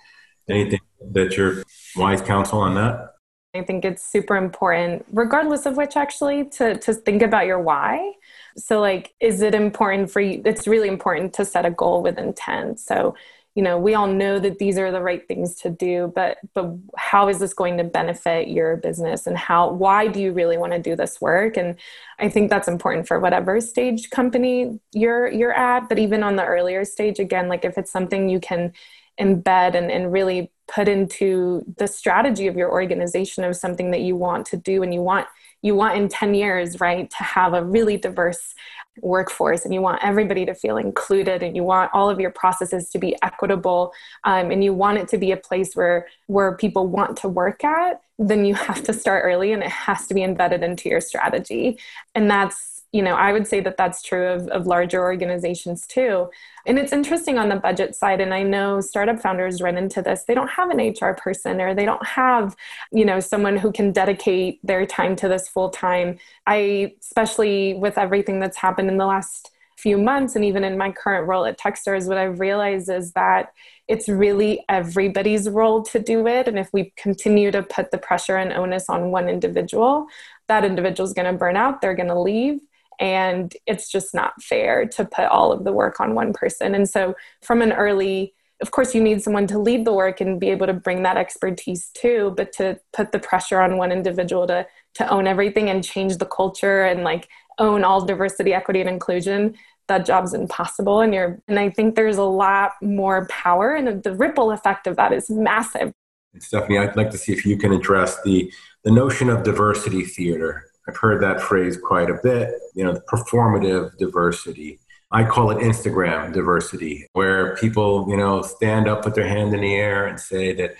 Anything 0.47 0.79
that 1.11 1.35
your 1.35 1.63
wise 1.95 2.21
counsel 2.21 2.59
on 2.59 2.75
that? 2.75 3.14
I 3.55 3.63
think 3.63 3.85
it's 3.85 4.05
super 4.05 4.35
important, 4.35 5.05
regardless 5.11 5.65
of 5.65 5.77
which, 5.77 5.95
actually, 5.95 6.45
to 6.51 6.77
to 6.79 6.93
think 6.93 7.21
about 7.21 7.45
your 7.45 7.59
why. 7.59 8.13
So, 8.57 8.79
like, 8.79 9.13
is 9.19 9.41
it 9.41 9.55
important 9.55 10.11
for 10.11 10.21
you? 10.21 10.41
It's 10.45 10.67
really 10.67 10.87
important 10.87 11.33
to 11.33 11.45
set 11.45 11.65
a 11.65 11.71
goal 11.71 12.01
with 12.03 12.17
intent. 12.17 12.79
So, 12.79 13.15
you 13.55 13.63
know 13.63 13.79
we 13.79 13.93
all 13.95 14.07
know 14.07 14.37
that 14.37 14.59
these 14.59 14.77
are 14.77 14.91
the 14.91 15.01
right 15.01 15.27
things 15.27 15.55
to 15.55 15.69
do 15.69 16.11
but 16.13 16.37
but 16.53 16.75
how 16.97 17.29
is 17.29 17.39
this 17.39 17.53
going 17.53 17.77
to 17.77 17.83
benefit 17.83 18.49
your 18.49 18.75
business 18.77 19.25
and 19.25 19.37
how 19.37 19.71
why 19.71 20.07
do 20.07 20.21
you 20.21 20.33
really 20.33 20.57
want 20.57 20.73
to 20.73 20.79
do 20.79 20.95
this 20.95 21.19
work 21.19 21.57
and 21.57 21.77
i 22.19 22.29
think 22.29 22.49
that's 22.49 22.67
important 22.67 23.07
for 23.07 23.19
whatever 23.19 23.59
stage 23.61 24.09
company 24.09 24.79
you're 24.93 25.31
you're 25.31 25.53
at 25.53 25.87
but 25.89 25.97
even 25.97 26.21
on 26.21 26.35
the 26.35 26.45
earlier 26.45 26.83
stage 26.85 27.17
again 27.17 27.47
like 27.47 27.65
if 27.65 27.77
it's 27.77 27.91
something 27.91 28.29
you 28.29 28.39
can 28.39 28.73
embed 29.19 29.75
and, 29.75 29.89
and 29.89 30.11
really 30.11 30.51
put 30.67 30.87
into 30.87 31.63
the 31.77 31.87
strategy 31.87 32.47
of 32.47 32.55
your 32.55 32.71
organization 32.71 33.43
of 33.43 33.55
something 33.55 33.91
that 33.91 34.01
you 34.01 34.15
want 34.15 34.45
to 34.47 34.57
do 34.57 34.83
and 34.83 34.93
you 34.93 35.01
want 35.01 35.27
you 35.61 35.75
want 35.75 35.97
in 35.97 36.07
10 36.07 36.33
years 36.33 36.79
right 36.79 37.09
to 37.09 37.23
have 37.23 37.53
a 37.53 37.63
really 37.63 37.97
diverse 37.97 38.53
workforce 39.01 39.65
and 39.65 39.73
you 39.73 39.81
want 39.81 40.01
everybody 40.03 40.45
to 40.45 40.55
feel 40.55 40.77
included 40.77 41.43
and 41.43 41.55
you 41.55 41.63
want 41.63 41.91
all 41.93 42.09
of 42.09 42.19
your 42.19 42.31
processes 42.31 42.89
to 42.89 42.97
be 42.97 43.15
equitable 43.21 43.91
um, 44.23 44.51
and 44.51 44.63
you 44.63 44.73
want 44.73 44.97
it 44.97 45.07
to 45.07 45.17
be 45.17 45.31
a 45.31 45.37
place 45.37 45.75
where 45.75 46.07
where 46.27 46.55
people 46.55 46.87
want 46.87 47.17
to 47.17 47.27
work 47.27 47.63
at 47.63 48.01
then 48.17 48.45
you 48.45 48.55
have 48.55 48.83
to 48.83 48.93
start 48.93 49.23
early 49.25 49.51
and 49.51 49.63
it 49.63 49.69
has 49.69 50.07
to 50.07 50.13
be 50.13 50.23
embedded 50.23 50.63
into 50.63 50.89
your 50.89 51.01
strategy. 51.01 51.77
And 52.13 52.29
that's 52.29 52.74
you 52.95 53.01
know 53.01 53.15
i 53.15 53.33
would 53.33 53.45
say 53.45 53.59
that 53.59 53.75
that's 53.75 54.01
true 54.01 54.27
of, 54.27 54.47
of 54.47 54.65
larger 54.65 55.01
organizations 55.01 55.85
too. 55.85 56.29
And 56.67 56.79
it's 56.79 56.93
interesting 56.93 57.37
on 57.37 57.49
the 57.49 57.57
budget 57.57 57.93
side 57.93 58.21
and 58.21 58.33
i 58.33 58.41
know 58.41 58.79
startup 58.79 59.19
founders 59.21 59.61
run 59.61 59.77
into 59.77 60.01
this. 60.01 60.23
They 60.23 60.33
don't 60.33 60.55
have 60.59 60.69
an 60.69 60.79
hr 61.01 61.13
person 61.13 61.59
or 61.59 61.73
they 61.75 61.85
don't 61.85 62.05
have 62.05 62.55
you 62.91 63.05
know 63.05 63.19
someone 63.19 63.57
who 63.57 63.71
can 63.71 63.91
dedicate 63.91 64.59
their 64.63 64.85
time 64.85 65.15
to 65.17 65.27
this 65.27 65.47
full 65.49 65.69
time. 65.69 66.17
I 66.47 66.93
especially 67.01 67.73
with 67.73 67.97
everything 67.97 68.39
that's 68.39 68.57
happened 68.57 68.89
in 68.89 68.97
the 68.97 69.05
last 69.05 69.51
few 69.77 69.97
months 69.97 70.35
and 70.35 70.45
even 70.45 70.63
in 70.63 70.77
my 70.77 70.89
current 70.89 71.27
role 71.27 71.45
at 71.45 71.59
techstars 71.59 72.07
what 72.07 72.17
i've 72.17 72.39
realized 72.39 72.89
is 72.89 73.11
that 73.11 73.51
it's 73.89 74.07
really 74.07 74.63
everybody's 74.69 75.47
role 75.49 75.83
to 75.83 75.99
do 75.99 76.25
it. 76.25 76.47
And 76.47 76.57
if 76.57 76.69
we 76.73 76.91
continue 76.95 77.51
to 77.51 77.61
put 77.61 77.91
the 77.91 77.99
pressure 77.99 78.37
and 78.37 78.51
onus 78.51 78.89
on 78.89 79.11
one 79.11 79.27
individual 79.29 80.07
that 80.47 80.63
individual 80.63 81.07
is 81.07 81.13
going 81.13 81.31
to 81.31 81.37
burn 81.37 81.57
out 81.57 81.81
they're 81.81 81.95
going 82.01 82.15
to 82.15 82.19
leave 82.19 82.59
and 82.99 83.55
it's 83.65 83.91
just 83.91 84.13
not 84.13 84.41
fair 84.41 84.85
to 84.85 85.05
put 85.05 85.25
all 85.25 85.51
of 85.51 85.63
the 85.63 85.71
work 85.71 85.99
on 85.99 86.15
one 86.15 86.33
person. 86.33 86.75
And 86.75 86.89
so 86.89 87.15
from 87.41 87.61
an 87.61 87.71
early 87.73 88.33
of 88.61 88.71
course 88.71 88.95
you 88.95 89.03
need 89.03 89.21
someone 89.21 89.47
to 89.47 89.59
lead 89.59 89.83
the 89.83 89.91
work 89.91 90.21
and 90.21 90.39
be 90.39 90.49
able 90.49 90.65
to 90.65 90.73
bring 90.73 91.03
that 91.03 91.17
expertise 91.17 91.89
too 91.93 92.33
but 92.37 92.53
to 92.53 92.79
put 92.93 93.11
the 93.11 93.19
pressure 93.19 93.59
on 93.59 93.75
one 93.75 93.91
individual 93.91 94.47
to 94.47 94.65
to 94.93 95.05
own 95.09 95.27
everything 95.27 95.69
and 95.69 95.83
change 95.83 96.17
the 96.17 96.25
culture 96.25 96.83
and 96.83 97.03
like 97.03 97.27
own 97.59 97.83
all 97.83 98.05
diversity 98.05 98.53
equity 98.53 98.79
and 98.79 98.89
inclusion 98.89 99.53
that 99.87 100.05
job's 100.05 100.33
impossible. 100.33 101.01
And 101.01 101.13
you're 101.13 101.39
and 101.47 101.59
i 101.59 101.69
think 101.69 101.95
there's 101.95 102.17
a 102.17 102.23
lot 102.23 102.71
more 102.81 103.27
power 103.27 103.75
and 103.75 104.03
the 104.03 104.15
ripple 104.15 104.51
effect 104.51 104.87
of 104.87 104.95
that 104.95 105.13
is 105.13 105.29
massive. 105.29 105.91
Stefanie 106.37 106.79
i'd 106.79 106.95
like 106.95 107.11
to 107.11 107.17
see 107.17 107.31
if 107.31 107.45
you 107.45 107.57
can 107.57 107.71
address 107.71 108.21
the 108.23 108.51
the 108.83 108.91
notion 108.91 109.29
of 109.29 109.43
diversity 109.43 110.03
theater 110.03 110.65
I've 110.87 110.97
heard 110.97 111.21
that 111.21 111.41
phrase 111.41 111.77
quite 111.77 112.09
a 112.09 112.19
bit, 112.21 112.53
you 112.73 112.83
know, 112.83 112.93
performative 113.11 113.97
diversity. 113.97 114.79
I 115.11 115.23
call 115.23 115.51
it 115.51 115.59
Instagram 115.59 116.33
diversity, 116.33 117.07
where 117.13 117.55
people, 117.57 118.05
you 118.09 118.17
know, 118.17 118.41
stand 118.41 118.87
up 118.87 119.05
with 119.05 119.15
their 119.15 119.27
hand 119.27 119.53
in 119.53 119.61
the 119.61 119.73
air 119.73 120.05
and 120.05 120.19
say 120.19 120.53
that 120.53 120.75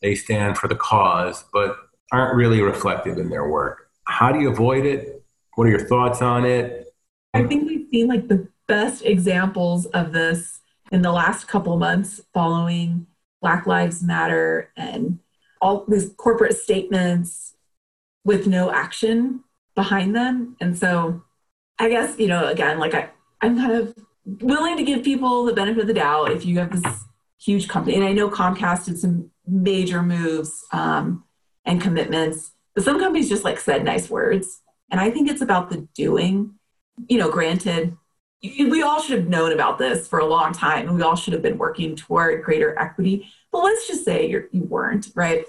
they 0.00 0.14
stand 0.14 0.56
for 0.56 0.68
the 0.68 0.76
cause, 0.76 1.44
but 1.52 1.76
aren't 2.12 2.36
really 2.36 2.60
reflective 2.60 3.18
in 3.18 3.28
their 3.28 3.48
work. 3.48 3.90
How 4.04 4.32
do 4.32 4.40
you 4.40 4.50
avoid 4.50 4.86
it? 4.86 5.24
What 5.54 5.66
are 5.66 5.70
your 5.70 5.86
thoughts 5.86 6.22
on 6.22 6.44
it? 6.44 6.94
I 7.34 7.44
think 7.44 7.68
we've 7.68 7.88
seen 7.90 8.08
like 8.08 8.28
the 8.28 8.48
best 8.66 9.04
examples 9.04 9.86
of 9.86 10.12
this 10.12 10.60
in 10.90 11.02
the 11.02 11.12
last 11.12 11.48
couple 11.48 11.76
months 11.76 12.20
following 12.32 13.06
Black 13.40 13.66
Lives 13.66 14.02
Matter 14.02 14.72
and 14.76 15.18
all 15.60 15.84
these 15.86 16.12
corporate 16.16 16.56
statements 16.56 17.54
with 18.24 18.46
no 18.46 18.70
action 18.70 19.44
behind 19.80 20.14
them. 20.14 20.56
And 20.60 20.76
so 20.76 21.22
I 21.78 21.88
guess, 21.88 22.18
you 22.18 22.26
know, 22.26 22.46
again, 22.48 22.78
like 22.78 22.92
I, 22.92 23.08
I'm 23.40 23.56
kind 23.56 23.72
of 23.72 23.94
willing 24.26 24.76
to 24.76 24.82
give 24.82 25.02
people 25.02 25.46
the 25.46 25.54
benefit 25.54 25.80
of 25.80 25.86
the 25.86 25.94
doubt 25.94 26.32
if 26.32 26.44
you 26.44 26.58
have 26.58 26.70
this 26.70 27.04
huge 27.42 27.66
company. 27.66 27.96
And 27.96 28.04
I 28.04 28.12
know 28.12 28.28
Comcast 28.28 28.84
did 28.84 28.98
some 28.98 29.30
major 29.46 30.02
moves 30.02 30.62
um, 30.74 31.24
and 31.64 31.80
commitments, 31.80 32.52
but 32.74 32.84
some 32.84 33.00
companies 33.00 33.30
just 33.30 33.42
like 33.42 33.58
said 33.58 33.82
nice 33.82 34.10
words. 34.10 34.60
And 34.90 35.00
I 35.00 35.10
think 35.10 35.30
it's 35.30 35.40
about 35.40 35.70
the 35.70 35.88
doing. 35.94 36.56
You 37.08 37.16
know, 37.16 37.30
granted, 37.30 37.96
we 38.42 38.82
all 38.82 39.00
should 39.00 39.18
have 39.18 39.28
known 39.28 39.52
about 39.52 39.78
this 39.78 40.06
for 40.06 40.18
a 40.18 40.26
long 40.26 40.52
time 40.52 40.88
and 40.88 40.94
we 40.94 41.02
all 41.02 41.16
should 41.16 41.32
have 41.32 41.42
been 41.42 41.56
working 41.56 41.96
toward 41.96 42.44
greater 42.44 42.78
equity. 42.78 43.26
But 43.50 43.64
let's 43.64 43.88
just 43.88 44.04
say 44.04 44.28
you 44.28 44.46
weren't, 44.52 45.08
right? 45.14 45.46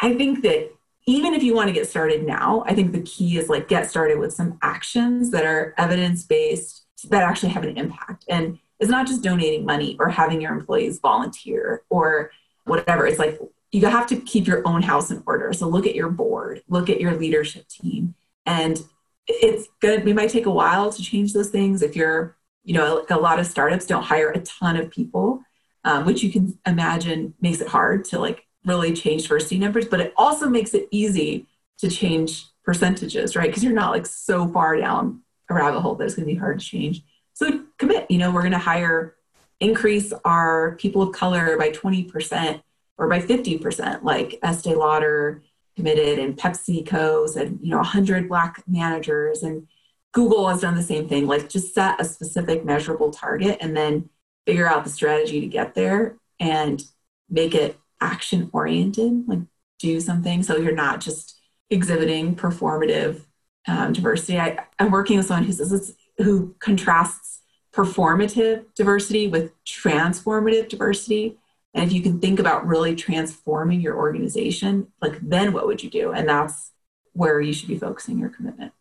I 0.00 0.14
think 0.14 0.42
that 0.42 0.73
even 1.06 1.34
if 1.34 1.42
you 1.42 1.54
want 1.54 1.68
to 1.68 1.74
get 1.74 1.88
started 1.88 2.26
now, 2.26 2.64
I 2.66 2.74
think 2.74 2.92
the 2.92 3.02
key 3.02 3.36
is 3.36 3.48
like 3.48 3.68
get 3.68 3.90
started 3.90 4.18
with 4.18 4.32
some 4.32 4.58
actions 4.62 5.30
that 5.30 5.44
are 5.44 5.74
evidence 5.76 6.22
based 6.22 6.86
that 7.10 7.22
actually 7.22 7.50
have 7.50 7.64
an 7.64 7.76
impact. 7.76 8.24
And 8.28 8.58
it's 8.80 8.90
not 8.90 9.06
just 9.06 9.22
donating 9.22 9.64
money 9.66 9.96
or 10.00 10.08
having 10.08 10.40
your 10.40 10.52
employees 10.52 10.98
volunteer 11.00 11.82
or 11.90 12.30
whatever. 12.64 13.06
It's 13.06 13.18
like 13.18 13.38
you 13.70 13.84
have 13.86 14.06
to 14.06 14.16
keep 14.16 14.46
your 14.46 14.66
own 14.66 14.82
house 14.82 15.10
in 15.10 15.22
order. 15.26 15.52
So 15.52 15.68
look 15.68 15.86
at 15.86 15.94
your 15.94 16.08
board, 16.08 16.62
look 16.68 16.88
at 16.88 17.00
your 17.00 17.14
leadership 17.16 17.68
team. 17.68 18.14
And 18.46 18.80
it's 19.26 19.68
good. 19.80 20.06
It 20.06 20.14
might 20.14 20.30
take 20.30 20.46
a 20.46 20.50
while 20.50 20.90
to 20.92 21.02
change 21.02 21.32
those 21.32 21.50
things. 21.50 21.82
If 21.82 21.96
you're, 21.96 22.36
you 22.62 22.74
know, 22.74 23.04
a 23.10 23.16
lot 23.16 23.38
of 23.38 23.46
startups 23.46 23.86
don't 23.86 24.02
hire 24.02 24.30
a 24.30 24.40
ton 24.40 24.76
of 24.76 24.90
people, 24.90 25.42
um, 25.84 26.06
which 26.06 26.22
you 26.22 26.32
can 26.32 26.58
imagine 26.66 27.34
makes 27.40 27.60
it 27.60 27.68
hard 27.68 28.04
to 28.06 28.18
like 28.18 28.46
really 28.64 28.92
change 28.92 29.22
diversity 29.22 29.58
numbers, 29.58 29.86
but 29.86 30.00
it 30.00 30.12
also 30.16 30.48
makes 30.48 30.74
it 30.74 30.88
easy 30.90 31.46
to 31.78 31.88
change 31.88 32.46
percentages, 32.64 33.36
right? 33.36 33.48
Because 33.48 33.62
you're 33.62 33.72
not 33.72 33.90
like 33.90 34.06
so 34.06 34.48
far 34.48 34.76
down 34.76 35.22
a 35.50 35.54
rabbit 35.54 35.80
hole 35.80 35.94
that 35.96 36.04
it's 36.04 36.14
going 36.14 36.26
to 36.26 36.32
be 36.32 36.38
hard 36.38 36.60
to 36.60 36.64
change. 36.64 37.02
So 37.34 37.64
commit, 37.78 38.10
you 38.10 38.18
know, 38.18 38.30
we're 38.30 38.42
going 38.42 38.52
to 38.52 38.58
hire, 38.58 39.16
increase 39.60 40.12
our 40.24 40.76
people 40.76 41.02
of 41.02 41.12
color 41.12 41.56
by 41.58 41.70
20% 41.70 42.62
or 42.96 43.08
by 43.08 43.20
50%, 43.20 44.02
like 44.02 44.38
Estee 44.42 44.74
Lauder 44.74 45.42
committed 45.76 46.18
and 46.18 46.36
PepsiCo 46.36 47.28
said, 47.28 47.58
you 47.60 47.70
know, 47.70 47.78
100 47.78 48.28
Black 48.28 48.62
managers. 48.68 49.42
And 49.42 49.66
Google 50.12 50.48
has 50.48 50.60
done 50.60 50.76
the 50.76 50.82
same 50.82 51.08
thing, 51.08 51.26
like 51.26 51.48
just 51.48 51.74
set 51.74 52.00
a 52.00 52.04
specific 52.04 52.64
measurable 52.64 53.10
target 53.10 53.58
and 53.60 53.76
then 53.76 54.08
figure 54.46 54.68
out 54.68 54.84
the 54.84 54.90
strategy 54.90 55.40
to 55.40 55.46
get 55.46 55.74
there 55.74 56.16
and 56.38 56.82
make 57.28 57.54
it 57.54 57.78
action 58.04 58.50
oriented, 58.52 59.26
like 59.26 59.40
do 59.78 60.00
something. 60.00 60.42
So 60.42 60.56
you're 60.56 60.74
not 60.74 61.00
just 61.00 61.40
exhibiting 61.70 62.36
performative 62.36 63.22
um, 63.66 63.92
diversity. 63.92 64.38
I, 64.38 64.58
am 64.78 64.90
working 64.90 65.16
with 65.16 65.26
someone 65.26 65.44
who 65.44 65.52
says 65.52 65.96
who 66.18 66.54
contrasts 66.60 67.40
performative 67.72 68.66
diversity 68.76 69.26
with 69.26 69.52
transformative 69.64 70.68
diversity. 70.68 71.38
And 71.72 71.84
if 71.84 71.92
you 71.92 72.02
can 72.02 72.20
think 72.20 72.38
about 72.38 72.66
really 72.66 72.94
transforming 72.94 73.80
your 73.80 73.96
organization, 73.96 74.92
like 75.00 75.18
then 75.20 75.52
what 75.52 75.66
would 75.66 75.82
you 75.82 75.90
do? 75.90 76.12
And 76.12 76.28
that's 76.28 76.70
where 77.14 77.40
you 77.40 77.52
should 77.52 77.68
be 77.68 77.78
focusing 77.78 78.18
your 78.18 78.28
commitment. 78.28 78.72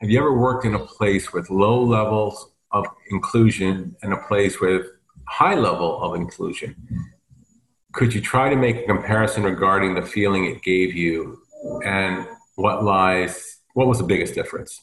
Have 0.00 0.10
you 0.10 0.18
ever 0.18 0.36
worked 0.36 0.66
in 0.66 0.74
a 0.74 0.78
place 0.78 1.32
with 1.32 1.48
low 1.48 1.82
levels 1.82 2.52
of 2.72 2.86
inclusion 3.10 3.94
and 4.02 4.12
a 4.12 4.16
place 4.16 4.60
with 4.60 4.86
high 5.26 5.54
level 5.54 6.02
of 6.02 6.14
inclusion. 6.14 6.74
Could 7.92 8.14
you 8.14 8.20
try 8.20 8.48
to 8.48 8.56
make 8.56 8.76
a 8.76 8.82
comparison 8.84 9.42
regarding 9.42 9.94
the 9.94 10.02
feeling 10.02 10.46
it 10.46 10.62
gave 10.62 10.94
you 10.94 11.42
and 11.84 12.26
what 12.56 12.84
lies, 12.84 13.58
what 13.74 13.86
was 13.86 13.98
the 13.98 14.04
biggest 14.04 14.34
difference? 14.34 14.80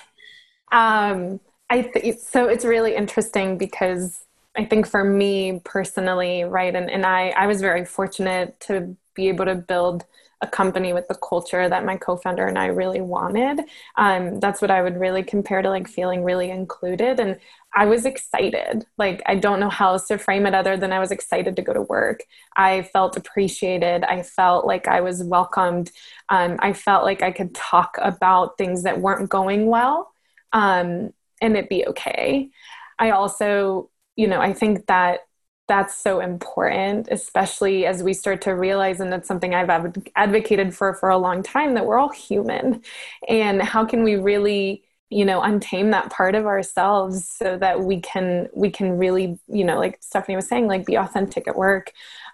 Um, 0.72 1.40
I 1.70 1.84
th- 1.84 2.20
so 2.20 2.48
it's 2.48 2.66
really 2.66 2.96
interesting 2.96 3.58
because 3.58 4.24
I 4.56 4.66
think 4.66 4.88
for 4.88 5.04
me 5.04 5.62
personally, 5.64 6.44
right, 6.44 6.76
and, 6.76 6.90
and 6.90 7.06
I, 7.06 7.30
I 7.30 7.48
was 7.48 7.62
very 7.62 7.86
fortunate 7.86 8.60
to 8.62 8.96
be 9.14 9.30
able 9.30 9.46
to 9.46 9.56
build 9.56 10.06
a 10.42 10.48
company 10.48 10.94
with 10.94 11.08
the 11.08 11.16
culture 11.16 11.68
that 11.68 11.86
my 11.86 11.98
co-founder 11.98 12.46
and 12.46 12.58
I 12.58 12.68
really 12.68 13.02
wanted. 13.02 13.62
Um, 13.98 14.40
that's 14.40 14.62
what 14.62 14.72
I 14.72 14.82
would 14.82 14.98
really 14.98 15.24
compare 15.24 15.62
to 15.62 15.70
like 15.70 15.88
feeling 15.88 16.24
really 16.24 16.50
included. 16.50 17.20
And 17.20 17.40
I 17.76 17.86
was 17.86 18.06
excited. 18.06 18.86
Like 18.98 19.22
I 19.26 19.36
don't 19.36 19.60
know 19.60 19.70
how 19.70 19.92
else 19.94 20.08
to 20.08 20.18
frame 20.18 20.46
it 20.46 20.56
other 20.56 20.78
than 20.78 20.94
I 20.94 21.00
was 21.00 21.12
excited 21.12 21.56
to 21.56 21.62
go 21.62 21.74
to 21.74 21.82
work. 21.82 22.22
I 22.56 22.84
felt 22.84 23.18
appreciated. 23.18 24.04
I 24.06 24.24
felt 24.24 24.66
like 24.66 24.88
I 24.88 25.02
was 25.02 25.24
welcomed. 25.24 25.92
Um, 26.30 26.58
I 26.60 26.74
felt 26.74 27.04
like 27.04 27.22
I 27.22 27.32
could 27.32 27.54
talk 27.54 27.98
about 28.02 28.58
things 28.58 28.84
that 28.84 29.02
weren't 29.02 29.30
going 29.30 29.68
well 29.68 30.12
um, 30.54 31.14
and 31.42 31.58
it 31.58 31.70
be 31.70 31.86
okay. 31.88 32.50
I 32.98 33.12
also, 33.12 33.90
you 34.16 34.28
know, 34.28 34.42
I 34.42 34.54
think 34.54 34.88
that 34.88 35.22
that's 35.70 35.96
so 35.96 36.20
important, 36.20 37.08
especially 37.10 37.86
as 37.86 38.04
we 38.04 38.14
start 38.14 38.42
to 38.42 38.52
realize, 38.52 39.00
and 39.00 39.10
that's 39.10 39.28
something 39.28 39.56
I've 39.56 39.70
advocated 40.18 40.76
for 40.76 40.94
for 40.96 41.08
a 41.08 41.18
long 41.18 41.42
time, 41.44 41.76
that 41.76 41.86
we're 41.86 41.98
all 41.98 42.12
human. 42.12 42.82
And 43.30 43.62
how 43.62 43.86
can 43.86 44.04
we 44.04 44.16
really 44.16 44.84
you 45.10 45.26
know 45.26 45.42
untame 45.42 45.92
that 45.92 46.12
part 46.12 46.36
of 46.36 46.46
ourselves 46.46 47.28
so 47.28 47.58
that 47.58 47.82
we 47.82 48.00
can 48.00 48.48
we 48.54 48.70
can 48.70 48.98
really 48.98 49.40
you 49.48 49.64
know 49.64 49.78
like 49.78 50.00
stefanie 50.02 50.36
was 50.36 50.48
saying 50.48 50.68
like 50.68 50.86
be 50.86 50.96
authentic 50.96 51.48
at 51.48 51.56
work. 51.56 51.92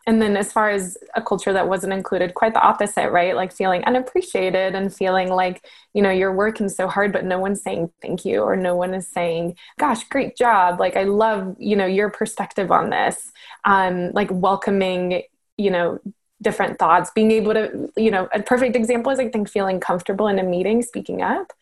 And 0.08 0.22
then 0.22 0.38
as 0.38 0.52
far 0.52 0.70
as 0.70 1.00
a 1.16 1.22
culture 1.22 1.52
that 1.52 1.68
wasn't 1.68 1.94
included 1.94 2.36
quite 2.36 2.54
the 2.54 2.62
opposite 2.62 3.10
right? 3.10 3.36
Like 3.36 3.52
feeling 3.52 3.84
unappreciated 3.86 4.76
and 4.76 4.94
feeling 4.94 5.30
like 5.30 5.66
you 5.94 6.02
know 6.02 6.12
you're 6.12 6.34
working 6.34 6.70
so 6.70 6.88
hard 6.88 7.14
but 7.14 7.26
no 7.26 7.40
one's 7.40 7.62
saying 7.62 7.92
thank 8.02 8.26
you 8.26 8.42
or 8.42 8.56
no 8.56 8.76
one 8.76 8.94
is 8.94 9.08
saying 9.08 9.56
gosh 9.80 10.04
great 10.10 10.36
job. 10.36 10.80
Like 10.80 10.98
i 10.98 11.04
love 11.04 11.56
you 11.60 11.76
know 11.76 11.86
your 11.86 12.10
perspective 12.10 12.72
on 12.72 12.90
this. 12.90 13.32
Um 13.64 14.12
like 14.12 14.30
welcoming 14.32 15.24
you 15.58 15.72
know 15.72 16.00
different 16.42 16.78
thoughts 16.78 17.10
being 17.16 17.32
able 17.32 17.54
to 17.54 17.90
you 17.96 18.12
know 18.12 18.28
a 18.34 18.42
perfect 18.42 18.76
example 18.76 19.12
is 19.12 19.20
i 19.20 19.28
think 19.30 19.50
feeling 19.50 19.80
comfortable 19.80 20.28
in 20.28 20.38
a 20.38 20.44
meeting 20.44 20.82
speaking 20.82 21.22
up 21.22 21.54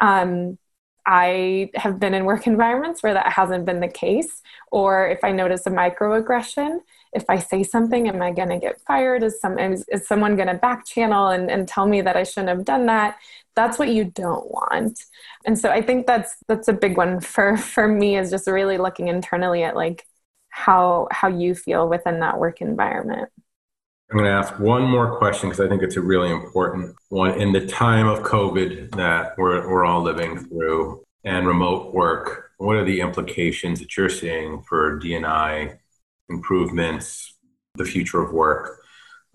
um, 0.00 0.58
I 1.06 1.70
have 1.74 1.98
been 1.98 2.14
in 2.14 2.24
work 2.24 2.46
environments 2.46 3.02
where 3.02 3.14
that 3.14 3.32
hasn't 3.32 3.64
been 3.64 3.80
the 3.80 3.88
case. 3.88 4.42
Or 4.70 5.08
if 5.08 5.24
I 5.24 5.32
notice 5.32 5.66
a 5.66 5.70
microaggression, 5.70 6.80
if 7.12 7.24
I 7.28 7.38
say 7.38 7.62
something, 7.62 8.08
am 8.08 8.22
I 8.22 8.32
going 8.32 8.50
to 8.50 8.58
get 8.58 8.80
fired? 8.82 9.22
Is, 9.22 9.40
some, 9.40 9.58
is, 9.58 9.84
is 9.88 10.06
someone 10.06 10.36
going 10.36 10.48
to 10.48 10.54
back 10.54 10.86
channel 10.86 11.28
and, 11.28 11.50
and 11.50 11.66
tell 11.66 11.86
me 11.86 12.00
that 12.02 12.16
I 12.16 12.22
shouldn't 12.22 12.50
have 12.50 12.64
done 12.64 12.86
that? 12.86 13.18
That's 13.56 13.78
what 13.78 13.88
you 13.88 14.04
don't 14.04 14.50
want. 14.50 15.00
And 15.44 15.58
so 15.58 15.70
I 15.70 15.82
think 15.82 16.06
that's 16.06 16.36
that's 16.46 16.68
a 16.68 16.72
big 16.72 16.96
one 16.96 17.20
for 17.20 17.56
for 17.56 17.88
me 17.88 18.16
is 18.16 18.30
just 18.30 18.46
really 18.46 18.78
looking 18.78 19.08
internally 19.08 19.64
at 19.64 19.74
like 19.74 20.06
how 20.50 21.08
how 21.10 21.28
you 21.28 21.54
feel 21.54 21.88
within 21.88 22.20
that 22.20 22.38
work 22.38 22.60
environment. 22.60 23.30
I'm 24.10 24.18
going 24.18 24.24
to 24.28 24.36
ask 24.36 24.58
one 24.58 24.82
more 24.82 25.16
question 25.18 25.48
because 25.48 25.64
I 25.64 25.68
think 25.68 25.84
it's 25.84 25.96
a 25.96 26.00
really 26.00 26.32
important 26.32 26.96
one. 27.10 27.40
In 27.40 27.52
the 27.52 27.64
time 27.64 28.08
of 28.08 28.24
COVID 28.24 28.96
that 28.96 29.38
we're, 29.38 29.70
we're 29.70 29.84
all 29.84 30.02
living 30.02 30.36
through 30.36 31.04
and 31.22 31.46
remote 31.46 31.94
work, 31.94 32.50
what 32.58 32.74
are 32.74 32.84
the 32.84 33.02
implications 33.02 33.78
that 33.78 33.96
you're 33.96 34.08
seeing 34.08 34.62
for 34.62 34.98
DNI 34.98 35.78
improvements, 36.28 37.34
the 37.76 37.84
future 37.84 38.20
of 38.20 38.32
work? 38.32 38.80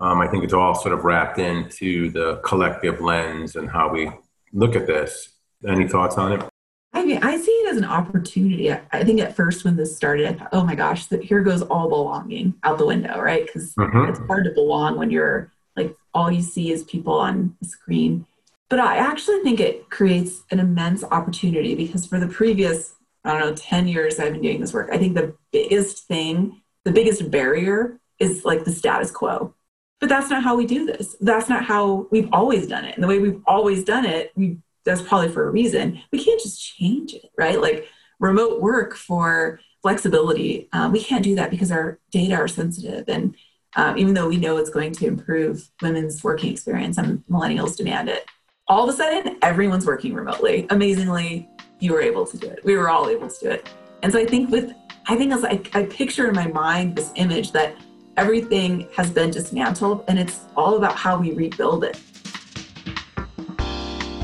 Um, 0.01 0.19
I 0.19 0.27
think 0.27 0.43
it's 0.43 0.51
all 0.51 0.75
sort 0.75 0.93
of 0.93 1.05
wrapped 1.05 1.39
into 1.39 2.09
the 2.09 2.41
collective 2.43 2.99
lens 2.99 3.55
and 3.55 3.69
how 3.69 3.93
we 3.93 4.11
look 4.51 4.75
at 4.75 4.88
this. 4.88 5.29
Any 5.65 5.88
thoughts 5.88 6.17
on 6.17 6.33
it? 6.33 6.49
I 6.95 7.03
mean, 7.03 7.21
I 7.21 7.38
see 7.38 7.51
it 7.51 7.71
as 7.71 7.77
an 7.77 7.84
opportunity. 7.86 8.71
I 8.71 9.03
think 9.03 9.19
at 9.19 9.36
first 9.36 9.65
when 9.65 9.75
this 9.75 9.95
started, 9.95 10.27
I 10.27 10.34
thought, 10.34 10.49
oh 10.53 10.63
my 10.63 10.75
gosh, 10.75 11.08
that 11.08 11.23
here 11.23 11.41
goes 11.41 11.62
all 11.62 11.89
belonging 11.89 12.55
out 12.63 12.77
the 12.77 12.86
window, 12.86 13.19
right? 13.19 13.45
Because 13.45 13.75
mm-hmm. 13.75 14.10
it's 14.10 14.19
hard 14.27 14.45
to 14.45 14.51
belong 14.51 14.97
when 14.97 15.12
you're 15.12 15.51
like 15.75 15.95
all 16.13 16.31
you 16.31 16.41
see 16.41 16.71
is 16.71 16.84
people 16.86 17.13
on 17.13 17.58
the 17.62 17.67
screen. 17.67 18.25
But 18.69 18.79
I 18.79 18.95
actually 18.95 19.41
think 19.41 19.60
it 19.60 19.89
creates 19.89 20.43
an 20.51 20.60
immense 20.60 21.03
opportunity 21.03 21.75
because 21.75 22.05
for 22.05 22.17
the 22.17 22.27
previous, 22.27 22.95
I 23.25 23.31
don't 23.31 23.41
know, 23.41 23.55
10 23.55 23.89
years 23.89 24.17
I've 24.17 24.31
been 24.31 24.41
doing 24.41 24.62
this 24.62 24.73
work, 24.73 24.89
I 24.91 24.97
think 24.97 25.15
the 25.15 25.36
biggest 25.51 26.08
thing, 26.08 26.62
the 26.86 26.91
biggest 26.91 27.29
barrier 27.29 27.99
is 28.19 28.45
like 28.45 28.63
the 28.63 28.71
status 28.71 29.12
quo. 29.12 29.53
But 29.99 30.08
that's 30.08 30.29
not 30.29 30.43
how 30.43 30.55
we 30.55 30.65
do 30.65 30.86
this. 30.86 31.15
That's 31.19 31.49
not 31.49 31.65
how 31.65 32.08
we've 32.10 32.29
always 32.31 32.67
done 32.67 32.86
it. 32.86 32.95
And 32.95 33.03
the 33.03 33.08
way 33.08 33.19
we've 33.19 33.41
always 33.45 33.84
done 33.84 34.05
it, 34.05 34.31
we 34.36 34.60
that's 34.85 35.01
probably 35.01 35.29
for 35.29 35.47
a 35.47 35.51
reason. 35.51 36.01
We 36.11 36.23
can't 36.23 36.41
just 36.41 36.61
change 36.61 37.13
it, 37.13 37.31
right? 37.37 37.59
Like 37.59 37.87
remote 38.19 38.61
work 38.61 38.95
for 38.95 39.59
flexibility, 39.81 40.67
uh, 40.73 40.89
we 40.91 41.03
can't 41.03 41.23
do 41.23 41.35
that 41.35 41.51
because 41.51 41.71
our 41.71 41.99
data 42.09 42.33
are 42.33 42.47
sensitive. 42.47 43.05
And 43.07 43.35
uh, 43.75 43.93
even 43.97 44.15
though 44.15 44.27
we 44.27 44.37
know 44.37 44.57
it's 44.57 44.71
going 44.71 44.93
to 44.93 45.05
improve 45.05 45.69
women's 45.79 46.23
working 46.23 46.51
experience 46.51 46.97
and 46.97 47.23
millennials 47.29 47.77
demand 47.77 48.09
it, 48.09 48.25
all 48.67 48.89
of 48.89 48.93
a 48.93 48.97
sudden 48.97 49.37
everyone's 49.43 49.85
working 49.85 50.15
remotely. 50.15 50.65
Amazingly, 50.71 51.47
you 51.79 51.93
were 51.93 52.01
able 52.01 52.25
to 52.25 52.35
do 52.35 52.47
it. 52.47 52.65
We 52.65 52.75
were 52.77 52.89
all 52.89 53.09
able 53.09 53.29
to 53.29 53.39
do 53.39 53.51
it. 53.51 53.69
And 54.01 54.11
so 54.11 54.17
I 54.17 54.25
think 54.25 54.49
with, 54.49 54.73
I 55.07 55.15
think 55.15 55.31
as 55.31 55.43
I, 55.43 55.61
I 55.73 55.83
picture 55.83 56.27
in 56.29 56.35
my 56.35 56.47
mind 56.47 56.95
this 56.95 57.11
image 57.15 57.51
that 57.51 57.75
everything 58.17 58.87
has 58.95 59.11
been 59.11 59.29
dismantled 59.29 60.03
and 60.07 60.17
it's 60.17 60.45
all 60.55 60.77
about 60.77 60.95
how 60.95 61.19
we 61.19 61.33
rebuild 61.33 61.83
it. 61.83 62.01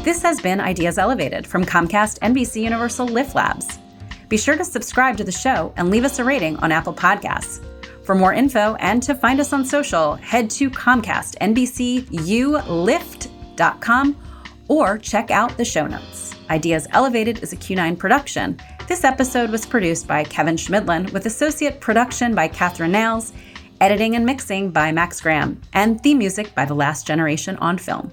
This 0.03 0.23
has 0.23 0.41
been 0.41 0.59
Ideas 0.59 0.97
Elevated 0.97 1.45
from 1.45 1.63
Comcast 1.63 2.17
NBC 2.21 2.63
Universal 2.63 3.05
Lift 3.05 3.35
Labs. 3.35 3.77
Be 4.29 4.37
sure 4.37 4.57
to 4.57 4.65
subscribe 4.65 5.15
to 5.17 5.23
the 5.23 5.31
show 5.31 5.71
and 5.77 5.91
leave 5.91 6.05
us 6.05 6.17
a 6.17 6.23
rating 6.23 6.57
on 6.57 6.71
Apple 6.71 6.93
Podcasts. 6.93 7.63
For 8.03 8.15
more 8.15 8.33
info 8.33 8.73
and 8.79 9.03
to 9.03 9.13
find 9.13 9.39
us 9.39 9.53
on 9.53 9.63
social, 9.63 10.15
head 10.15 10.49
to 10.51 10.71
Comcast 10.71 11.37
NBCULift.com 11.37 14.17
or 14.69 14.97
check 14.97 15.29
out 15.29 15.55
the 15.55 15.65
show 15.65 15.85
notes. 15.85 16.33
Ideas 16.49 16.87
Elevated 16.93 17.43
is 17.43 17.53
a 17.53 17.57
Q9 17.57 17.99
production. 17.99 18.57
This 18.87 19.03
episode 19.03 19.51
was 19.51 19.67
produced 19.67 20.07
by 20.07 20.23
Kevin 20.23 20.55
Schmidlin 20.55 21.13
with 21.13 21.27
associate 21.27 21.79
production 21.79 22.33
by 22.33 22.47
Catherine 22.47 22.93
Nails, 22.93 23.33
editing 23.79 24.15
and 24.15 24.25
mixing 24.25 24.71
by 24.71 24.91
Max 24.91 25.21
Graham, 25.21 25.61
and 25.73 26.01
theme 26.01 26.17
music 26.17 26.55
by 26.55 26.65
The 26.65 26.73
Last 26.73 27.05
Generation 27.05 27.55
on 27.57 27.77
Film. 27.77 28.11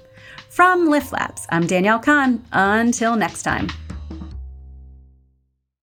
From 0.59 0.91
Lift 0.91 1.13
Labs, 1.13 1.47
I'm 1.51 1.69
Danielle 1.69 2.01
Kahn. 2.01 2.43
Until 2.51 3.15
next 3.15 3.45
time. 3.45 3.69